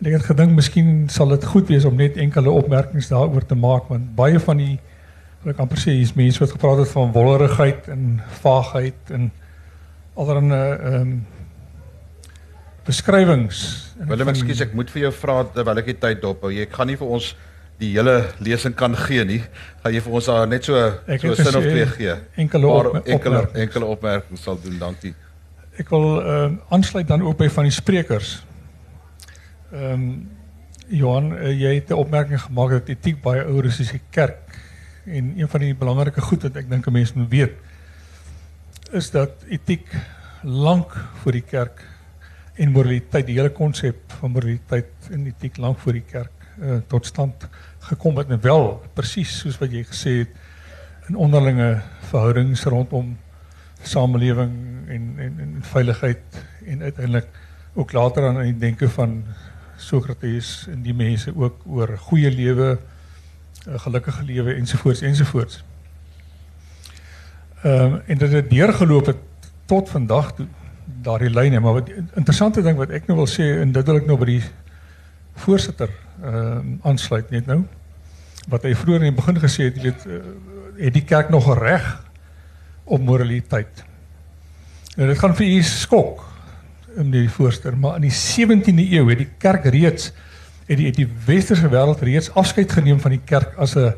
[0.00, 3.54] En ek het gedink miskien sal dit goed wees om net enkele opmerkings daaroor te
[3.54, 4.78] maak want baie van die
[5.42, 9.30] wat ek amper sê hier's mense wat gepraat het van wollerigheid en vaagheid en
[10.14, 11.26] allerlei ehm um,
[12.88, 13.60] beskrywings.
[14.00, 16.50] En Willem, van- ekskuus, ek moet vir jou vra terwyl ek die tyd dophou.
[16.54, 17.34] Jy kan nie vir ons
[17.78, 19.42] die hele lesing kan gee nie.
[19.84, 20.74] Gaan jy vir ons daar net so
[21.06, 22.14] Ek so sin of twee gee?
[22.36, 23.60] enkele Paar opmer- enkele opmerkings.
[23.66, 25.14] enkele opmerkings sal doen, dankie.
[25.78, 28.42] ek wil ehm uh, aansluit dan ook by van die sprekers.
[29.72, 30.28] Ehm um,
[30.88, 34.58] Johan, uh, jy het 'n opmerking gemaak dat etiek baie ouer is as die kerk.
[35.06, 37.52] En een van die belangrike goed wat ek dink 'n mens moet weet
[38.92, 39.86] is dat etiek
[40.42, 41.82] lank voor die kerk
[42.58, 47.06] en moraliteit, die hele konsep van moraliteit en etiek lank voor die kerk uh, tot
[47.06, 47.46] stand
[47.86, 48.64] gekom het en wel
[48.98, 51.78] presies soos wat jy gesê het in onderlinge
[52.10, 53.14] verhoudings rondom
[53.86, 54.54] samelewing
[54.90, 57.28] en en en veiligheid en uiteindelik
[57.78, 59.22] ook later aan die denke van
[59.78, 62.78] Sokrates en die mense ook oor goeie lewe,
[63.66, 65.64] 'n gelukkige lewe ensovoorts ensovoorts.
[67.62, 69.22] Ehm um, en dit het deurgeloop het
[69.66, 70.46] tot vandag toe
[71.02, 74.06] daardie lyne, maar wat interessante ding wat ek nou wil sê en dit wil ek
[74.06, 74.44] nou by die
[75.44, 77.62] voorsitter ehm um, aansluit net nou
[78.48, 80.20] wat hy vroeër in die begin gesê het, jy weet uh,
[80.78, 81.84] het die kerk nog reg
[82.88, 83.84] op moraliteit.
[84.96, 86.24] En dit gaan vir u skok
[86.98, 90.12] in die voorster, maar in die 17de eeu het die kerk reeds
[90.68, 93.92] het die, die westerse wêreld reeds afskeid geneem van die kerk as 'n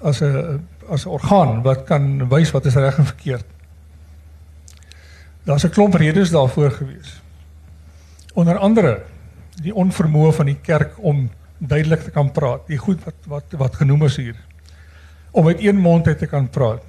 [0.00, 3.44] as 'n as 'n orgaan wat kan wys wat is reg en verkeerd.
[5.44, 7.20] Daar's 'n klomp redes daarvoor gewees.
[8.32, 9.02] Onder andere
[9.62, 12.66] die onvermoë van die kerk om duidelik te kan praat.
[12.66, 14.36] Die goed wat wat wat genoem is hier.
[15.30, 16.82] Om met een mond uit te kan praat.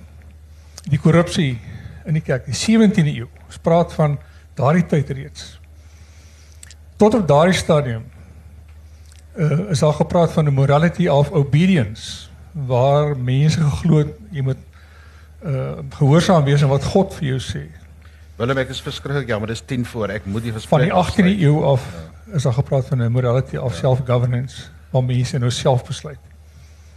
[0.83, 1.59] Die korrupsie
[2.05, 3.27] in die kerk, die 17de eeu.
[3.45, 4.19] Ons praat van
[4.53, 5.59] daardie tyd reeds.
[6.95, 8.03] Tot op daardie stadium
[9.35, 14.61] uh, is daar gepraat van 'n morality of obedience waar mense geglo het jy moet
[15.45, 17.82] uh gehoorsaam wees aan wat God vir jou sê.
[18.33, 21.33] Willem ek is verskriklik jammer dis 10 voor ek moet die gesprek Van die 18de
[21.45, 22.37] eeu af ja.
[22.39, 23.79] is daar gepraat van 'n morality of ja.
[23.79, 26.19] self-governance waar mense nou self besluit.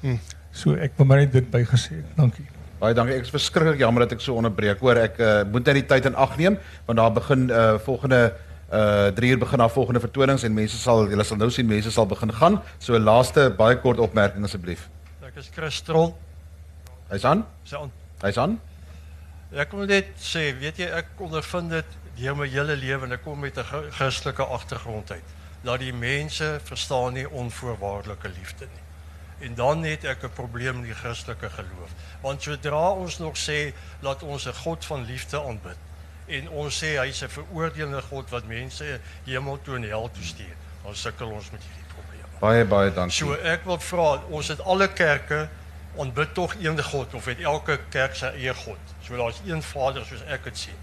[0.01, 0.17] Hm.
[0.51, 2.01] So ek wil maar net dit bygesê.
[2.17, 2.47] Dankie.
[2.79, 3.17] Baie dankie.
[3.17, 4.81] Ek is verskriklik jammer dat ek so onderbreek.
[4.81, 8.33] Hoor, ek uh, moet net die tyd in ag neem want daar begin uh volgende
[8.73, 11.91] uh 3 uur begin daar volgende vertonings en mense sal julle sal nou sien mense
[11.91, 12.63] sal begin gaan.
[12.79, 14.89] So laaste baie kort opmerking asseblief.
[15.21, 16.17] Ek is Christel.
[17.11, 17.45] Hy's aan?
[17.63, 17.93] Hy's aan.
[18.23, 18.59] Hy's aan.
[19.55, 23.23] Ek wil net sê, weet jy, ek ondervind dit deur my hele lewe en ek
[23.23, 25.35] kom met 'n Christelike agtergrond uit.
[25.63, 28.85] Dat die mense verstaan nie onvoorwaardelike liefde nie.
[29.47, 31.91] En dan het ek 'n probleem met die Christelike geloof.
[32.21, 35.77] Want sodra ons nog sê dat ons 'n God van liefde aanbid
[36.27, 40.57] en ons sê hy's 'n veroordelende God wat mense hemel toe en hel toe stuur,
[40.83, 42.41] dan sukkel ons met hierdie probleem.
[42.41, 43.17] Baie baie dankie.
[43.17, 45.49] So ek wil vra, ons het alle kerke
[45.99, 48.95] aanbid tog een God of het elke kerk sy eie God.
[49.03, 50.83] So daar's een Vader soos ek dit sien.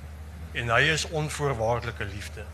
[0.54, 2.46] En hy is onvoorwaardelike liefde.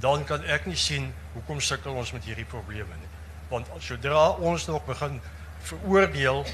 [0.00, 3.12] Dan kan ek nie sien hoekom sukkel ons met hierdie probleme nie
[3.48, 5.20] want sodra ons nog begin
[5.68, 6.44] veroordeel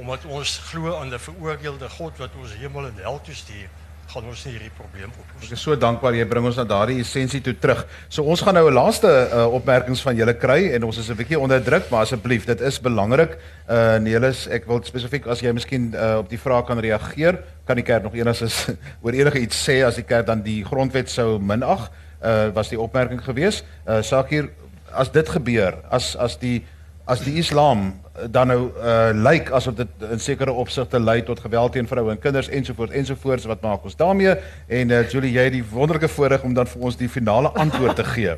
[0.00, 3.68] omdat ons glo aan 'n veroordeelde God wat ons hemel en hel toe stuur
[4.10, 5.46] gaan ons nie hierdie probleem oplos.
[5.46, 7.84] Ek is so dankbaar jy bring ons na daardie essensie toe terug.
[8.10, 11.16] So ons gaan nou 'n laaste uh, opmerkings van julle kry en ons is 'n
[11.16, 13.38] bietjie onder druk, maar asseblief, dit is belangrik.
[13.68, 17.76] Uh Nelis, ek wil spesifiek as jy miskien uh, op die vraag kan reageer, kan
[17.76, 18.68] die kerk nog enigsins
[19.02, 21.90] oor enige iets sê as die kerk dan die grondwet sou minag?
[22.20, 23.62] Uh was die opmerking gewees?
[23.86, 24.50] Uh saak hier
[24.92, 26.66] as dit gebeur, as as die
[27.06, 31.72] as die Islam dan nou uh lyk asof dit in sekere opsigte lei tot geweld
[31.72, 34.34] teen vroue en kinders ensovoorts ensovoorts wat maak ons daarmee
[34.66, 37.96] en uh Julie jy het die wonderlike voorreg om dan vir ons die finale antwoord
[37.96, 38.36] te gee.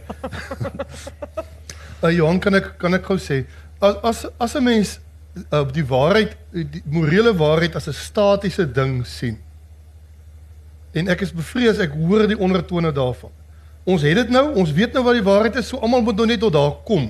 [2.03, 3.45] uh Johan kan ek kan ek gou sê
[3.81, 4.99] as as as 'n mens
[5.49, 9.39] op uh, die waarheid die morele waarheid as 'n statiese ding sien
[10.93, 13.33] en ek is bevrees ek hoor die ondertone daarvan
[13.83, 16.27] Ons het dit nou, ons weet nou wat die waarheid is, so almal moet nou
[16.31, 17.09] net tot daar kom.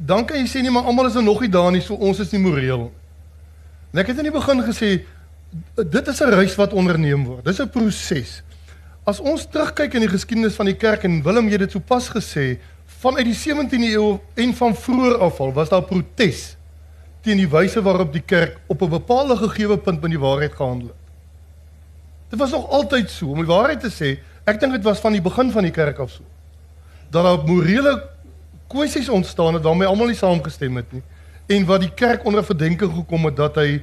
[0.00, 2.20] Dan kan jy sê nie maar almal is er nog nie daar nie, so ons
[2.22, 2.88] is nie moreel.
[3.92, 5.02] En ek het in die begin gesê
[5.76, 7.44] dit is 'n reis wat onderneem word.
[7.44, 8.42] Dis 'n proses.
[9.04, 12.58] As ons terugkyk in die geskiedenis van die kerk en Willem jy dit sopas gesê,
[12.86, 16.56] vanuit die 17de eeu en van vroeër af al was daar protes
[17.22, 20.88] teen die wyse waarop die kerk op 'n bepaalde gegeewe punt met die waarheid gehandel
[20.88, 20.96] het.
[22.30, 24.18] Dit was nog altyd so, om die waarheid te sê,
[24.48, 26.24] Ek dink dit was van die begin van die kerk af so.
[27.14, 27.94] Dat daar morele
[28.72, 31.02] kwessies ontstaan het waarmee almal nie saamgestem het nie
[31.52, 33.82] en wat die kerk onder verdenking gekom het dat hy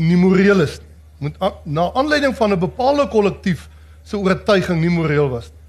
[0.00, 0.88] nie moreel is nie.
[1.20, 1.36] Met
[1.68, 3.68] na aanleiding van 'n bepaalde kollektief
[4.02, 5.60] se oortuiging nie moreel was nie.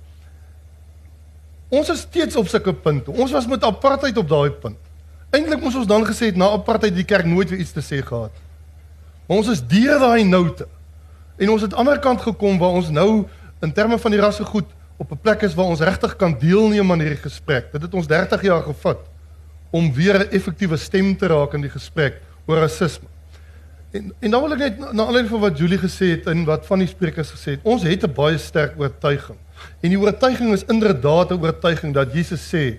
[1.80, 3.12] Ons is steeds op sulke punte.
[3.12, 4.78] Ons was met apartheid op daai punt.
[5.32, 8.02] Eintlik moes ons dan gesê het na apartheid die kerk nooit weer iets te sê
[8.04, 8.32] gehad.
[9.28, 10.68] Maar ons is deur daai noute.
[11.38, 13.28] En ons het aan die ander kant gekom waar ons nou
[13.62, 14.68] in terme van die rasse goed
[15.02, 17.72] op 'n plek is waar ons regtig kan deelneem aan hierdie gesprek.
[17.72, 19.00] Dit het ons 30 jaar gevat
[19.72, 23.08] om weer 'n effektiewe stem te raak in die gesprek oor rasisme.
[23.92, 26.46] En en dan wil ek net na, na aanleiding van wat Julie gesê het en
[26.46, 29.38] wat van die sprekers gesê het, ons het 'n baie sterk oortuiging.
[29.82, 32.78] En die oortuiging is inderdaad 'n oortuiging dat Jesus sê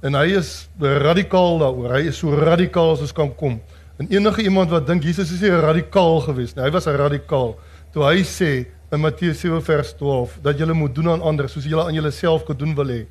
[0.00, 1.92] en hy is radikaal daaroor.
[1.92, 3.60] Hy is so radikaal soos kan kom.
[3.96, 6.64] En enige iemand wat dink Jesus is nie radikaal geweest nie.
[6.64, 7.58] Hy was 'n radikaal
[7.92, 11.66] toe hy sê in Matteus 7 vers 12 dat julle moet doen aan ander soos
[11.66, 13.02] julle aan julleself gedoen wil hê.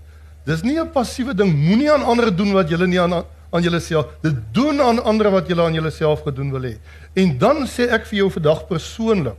[0.46, 1.54] Dis nie 'n passiewe ding.
[1.54, 3.14] Moenie aan ander doen wat julle nie aan
[3.54, 4.06] aan julleself.
[4.22, 6.78] Dit doen aan ander wat julle aan julleself gedoen wil hê.
[7.14, 9.38] En dan sê ek vir jou vandag persoonlik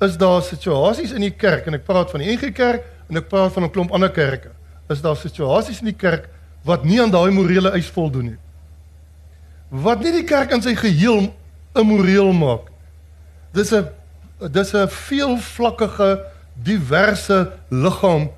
[0.00, 3.28] is daar situasies in die kerk en ek praat van die NG Kerk en ek
[3.28, 4.50] praat van 'n klomp ander kerke.
[4.88, 6.28] Is daar situasies in die kerk
[6.64, 8.38] wat nie aan daai morele eis voldoen nie.
[9.70, 11.32] Wat nie die kerk in sy geheel
[11.74, 12.70] immoreel maak.
[13.52, 13.88] Dis 'n
[14.38, 16.24] dis 'n veelvlakkige
[16.54, 18.30] diverse liggaam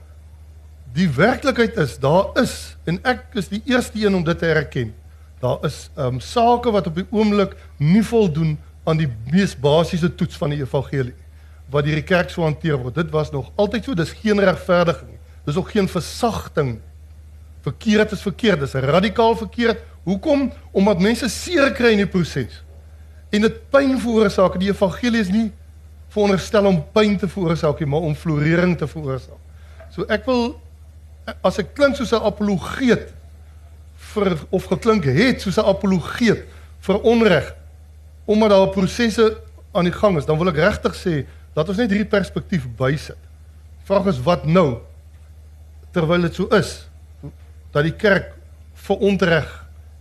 [0.93, 4.95] die werklikheid is daar is en ek is die eerste een om dit te erken.
[5.41, 10.15] Daar is ehm um, sake wat op die oomblik nie voldoen aan die mees basiese
[10.15, 11.15] toets van die evangelie
[11.71, 12.95] wat deur die kerk so hanteer word.
[12.95, 15.21] Dit was nog altyd so, dis geen regverdiging nie.
[15.45, 16.79] Dis ook geen versagting.
[17.61, 19.83] Verkeerd is verkeerd, dis radikaal verkeerd.
[20.03, 20.53] Hoekom?
[20.73, 22.63] Omdat mense seer kry in die proses.
[23.31, 24.57] En dit pyn veroorsaak.
[24.61, 25.51] Die evangelie is nie
[26.09, 29.41] veronderstel om pyn te veroorsaak nie, maar om florering te veroorsaak.
[29.95, 30.61] So ek wil
[31.45, 33.13] as ek klink soos 'n apologeet
[34.15, 36.47] vir of geklink het soos 'n apologeet
[36.81, 37.55] vir onreg
[38.25, 39.37] omdat daar prosesse
[39.73, 43.17] aan die gang is, dan wil ek regtig sê dat ons net hierdie perspektief bysit.
[43.85, 44.81] Vraag is wat nou?
[45.93, 46.89] Terwyl dit so is
[47.73, 48.35] dat die kerk
[48.75, 49.49] verontreg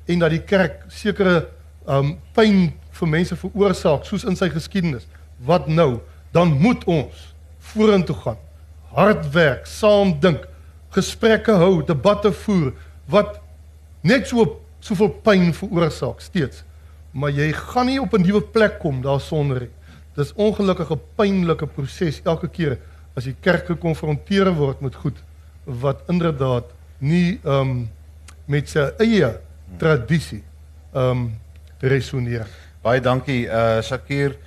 [0.07, 1.47] en dat die kerk sekere
[1.87, 5.07] um pyn vir mense veroorsaak soos in sy geskiedenis.
[5.45, 5.99] Wat nou?
[6.31, 8.37] Dan moet ons vorentoe gaan.
[8.93, 10.47] Hard werk, saam dink,
[10.95, 12.73] gesprekke hou, debatte voer
[13.11, 13.39] wat
[14.01, 16.63] net so soveel pyn veroorsaak steeds.
[17.11, 19.73] Maar jy gaan nie op 'n nuwe plek kom daarsonder nie.
[20.15, 22.77] Dis ongelukkige pynlike proses elke keer
[23.15, 25.17] as die kerk gekonfronteer word met goed
[25.65, 26.63] wat inderdaad
[26.99, 27.89] nie ehm um,
[28.47, 29.39] met sy eie
[29.77, 30.43] tradisie
[30.93, 31.33] ehm um,
[31.79, 32.47] resoneer.
[32.81, 34.37] Baie dankie uh Shakir.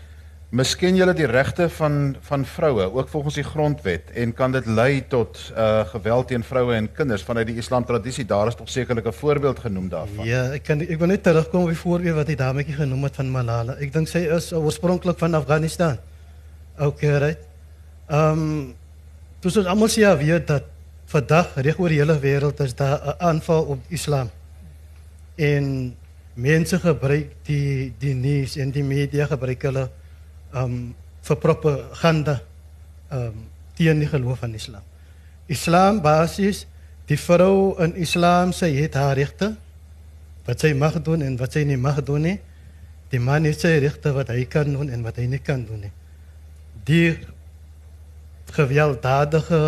[0.50, 5.04] Misken julle die regte van van vroue ook volgens die grondwet en kan dit lei
[5.06, 8.24] tot uh geweld teen vroue en kinders vanuit die Islam tradisie?
[8.26, 10.26] Daar is tog sekerlik 'n voorbeeld genoem daarvan.
[10.26, 13.14] Ja, ek kan ek wil net terugkom op die voorbeeld wat die dametjie genoem het
[13.14, 13.76] van Malala.
[13.78, 15.98] Ek dink sy is oorspronklik van Afghanistan.
[16.78, 17.38] Okay, right.
[18.08, 18.74] Ehm um,
[19.40, 20.64] dus ons almal sê ja weet dat
[21.06, 24.30] vandag reg oor die hele wêreld is daar 'n aanval op Islam.
[25.36, 25.94] En
[26.34, 29.90] mense gebruik die die nuus en die media gebruik hulle
[30.56, 32.40] um vir propaganda
[33.12, 33.46] um
[33.78, 34.82] teen die geloof van Islam.
[35.46, 36.66] Islam basis
[37.10, 39.54] die vrou in Islam sy het haar regte
[40.46, 42.38] wat sy mag doen en wat sy nie mag doen nie.
[43.10, 45.86] Die man het sy regte wat hy kan doen en wat hy nie kan doen
[45.86, 45.92] nie.
[46.86, 47.18] Die
[48.54, 49.60] gewelddadige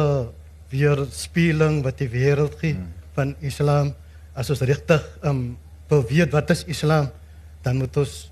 [0.72, 2.88] weerspieëling wat die wêreld gee hmm.
[3.16, 3.92] van Islam
[4.34, 5.52] as ons regtig um
[5.92, 7.10] weet wat is Islam
[7.62, 8.31] dan moet ons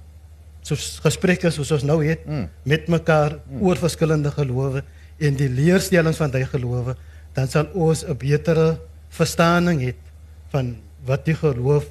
[0.66, 2.48] soos gesprekke soos ons nou het mm.
[2.68, 3.62] met mekaar mm.
[3.64, 4.82] oor verskillende gelowe
[5.20, 6.94] en die leerstellings van daai gelowe,
[7.36, 8.80] dan sal ons 'n betere
[9.12, 9.94] verstaaning hê
[10.52, 11.84] van wat die geloof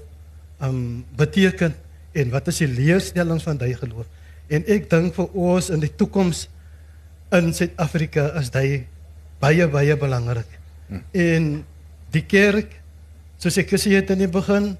[0.62, 1.74] um beteken
[2.14, 4.06] en wat is die leerstellings van daai geloof.
[4.50, 6.50] En ek dink vir ons in die toekoms
[7.32, 8.88] in Suid-Afrika is dit
[9.40, 10.50] baie baie belangrik.
[10.88, 11.04] Mm.
[11.12, 11.66] En
[12.12, 12.82] die kerk
[13.38, 14.78] soos ek gesê het in die begin,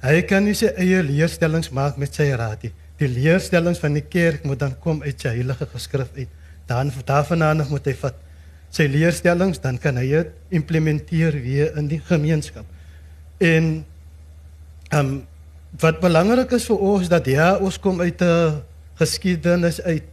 [0.00, 4.04] hy kan nie sy eie leerstellings maak met sy raad nie die leerstellings van die
[4.04, 6.30] kerk moet dan kom uit sy heilige geskrif uit.
[6.66, 8.16] Dan daarvandaan moet hy vat
[8.74, 12.66] sy leerstellings, dan kan hy dit implementeer weer in die gemeenskap.
[13.38, 13.84] En
[14.90, 15.16] ehm um,
[15.80, 18.62] wat belangrik is vir ons dat ja, ons kom uit 'n
[18.96, 20.08] geskiedenis uit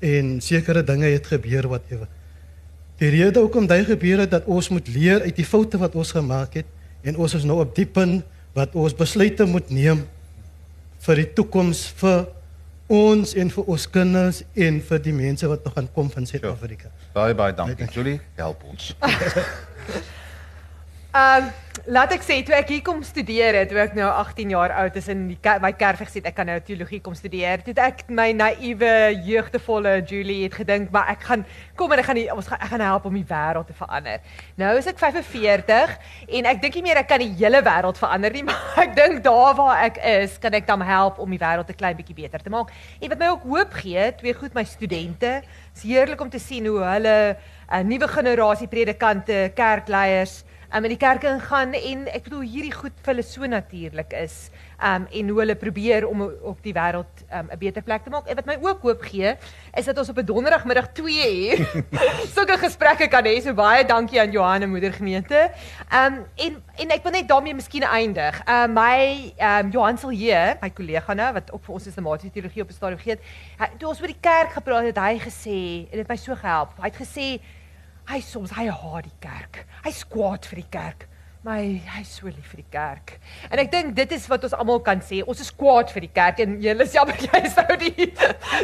[0.00, 2.06] en sekere dinge het gebeur wat ewe.
[2.98, 6.10] Die rede hoekom dit gebeur het dat ons moet leer uit die foute wat ons
[6.12, 6.66] gemaak het
[7.02, 10.02] en ons is nou op die punt wat ons besluite moet neem
[11.06, 12.26] vir die toekoms vir
[12.88, 16.88] ons en vir ons kinders en vir die mense wat nog gaan kom van Suid-Afrika.
[17.12, 17.88] Baie baie dankie.
[17.92, 18.94] Julie, help ons.
[21.18, 21.50] Ehm um,
[21.86, 25.08] laat sê toe ek hier kom studeer het, toe ek nou 18 jaar oud is
[25.12, 27.62] in die my kerk gesê ek kan nou teologie kom studeer.
[27.64, 29.14] Toe ek my naïewe
[30.08, 31.44] Julie het gedink, maar ek gaan
[31.76, 34.24] kom en ek gaan die, ons gaan ek gaan help om die wêreld te verander.
[34.56, 35.94] Nou is ek 45
[36.38, 39.22] en ek dink nie meer ek kan die hele wêreld verander nie, maar ek dink
[39.26, 42.42] daar waar ek is, kan ek dan help om die wêreld 'n klein bietjie beter
[42.42, 42.72] te maak.
[43.00, 45.42] En wat my ook hoop gee, twee goed my studente,
[45.76, 47.36] is heerlik om te sien hoe hulle
[47.70, 50.44] 'n nuwe generasie predikante, kerkleiers
[50.74, 54.48] um, in die kerk ingaan en ek bedoel hierdie goed vir hulle so natuurlik is
[54.84, 58.26] um, en hoe hulle probeer om op die wêreld um, 'n beter plek te maak.
[58.28, 59.34] En wat my ook hoop gee
[59.74, 61.84] is dat ons op 'n donderdagmiddag 2 uur
[62.36, 63.40] sulke gesprekke kan hê.
[63.42, 65.50] So baie dankie aan Johanna Moedergemeente.
[65.92, 68.42] Um, en en ek wil net daarmee miskien eindig.
[68.46, 72.68] Um, my um, Johan Silje, my kollega nou wat ook vir ons sistematiese teologie op
[72.68, 73.18] 'n stadium gee,
[73.78, 76.76] toe ons oor die kerk gepraat het, hy gesê en dit het my so gehelp.
[76.78, 77.40] Hy het gesê
[78.08, 79.64] hy soms hy haat die kerk.
[79.84, 81.08] Hy's kwaad vir die kerk
[81.46, 83.12] maar hy hy's so lief vir die kerk.
[83.48, 85.20] En ek dink dit is wat ons almal kan sê.
[85.22, 88.08] Ons is kwaad vir die kerk en jy is jammer jy is nou die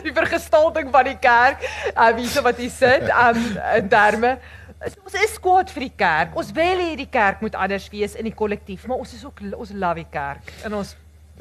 [0.05, 1.65] die vergestalting van die kerk.
[1.95, 3.41] Uh wie so wat hier sit um
[3.79, 4.37] in terme
[4.85, 6.35] ons is kwaad vir die kerk.
[6.37, 9.41] Ons wil hê die kerk moet anders wees in die kollektief, maar ons is ook
[9.55, 10.51] ons love die kerk.
[10.67, 10.93] En ons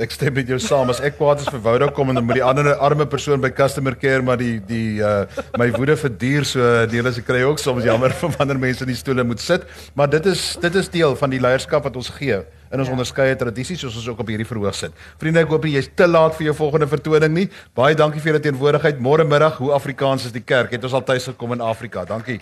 [0.02, 0.90] Ek stem met jou saam.
[0.90, 3.52] As ek kwaad is vir Woudo kom en dan moet die ander arme persoon by
[3.54, 5.28] customer care maar die die uh
[5.62, 8.90] my woede verduur so deel as ek kry ook soms jammer vir wanneer mense in
[8.90, 12.10] die stoele moet sit, maar dit is dit is deel van die leierskap wat ons
[12.18, 12.42] gee
[12.74, 12.96] in ons ja.
[12.98, 14.98] onderskeie tradisies soos ons ook op hierdie verhoog sit.
[15.22, 17.46] Vriende, ek hoop jy's te laat vir jou volgende vertoning nie.
[17.78, 18.98] Baie dankie vir julle teenwoordigheid.
[18.98, 20.74] Môre middag, hoe Afrikaans is die kerk?
[20.74, 22.02] Het ons al tuis gekom in Afrika.
[22.10, 22.42] Dankie.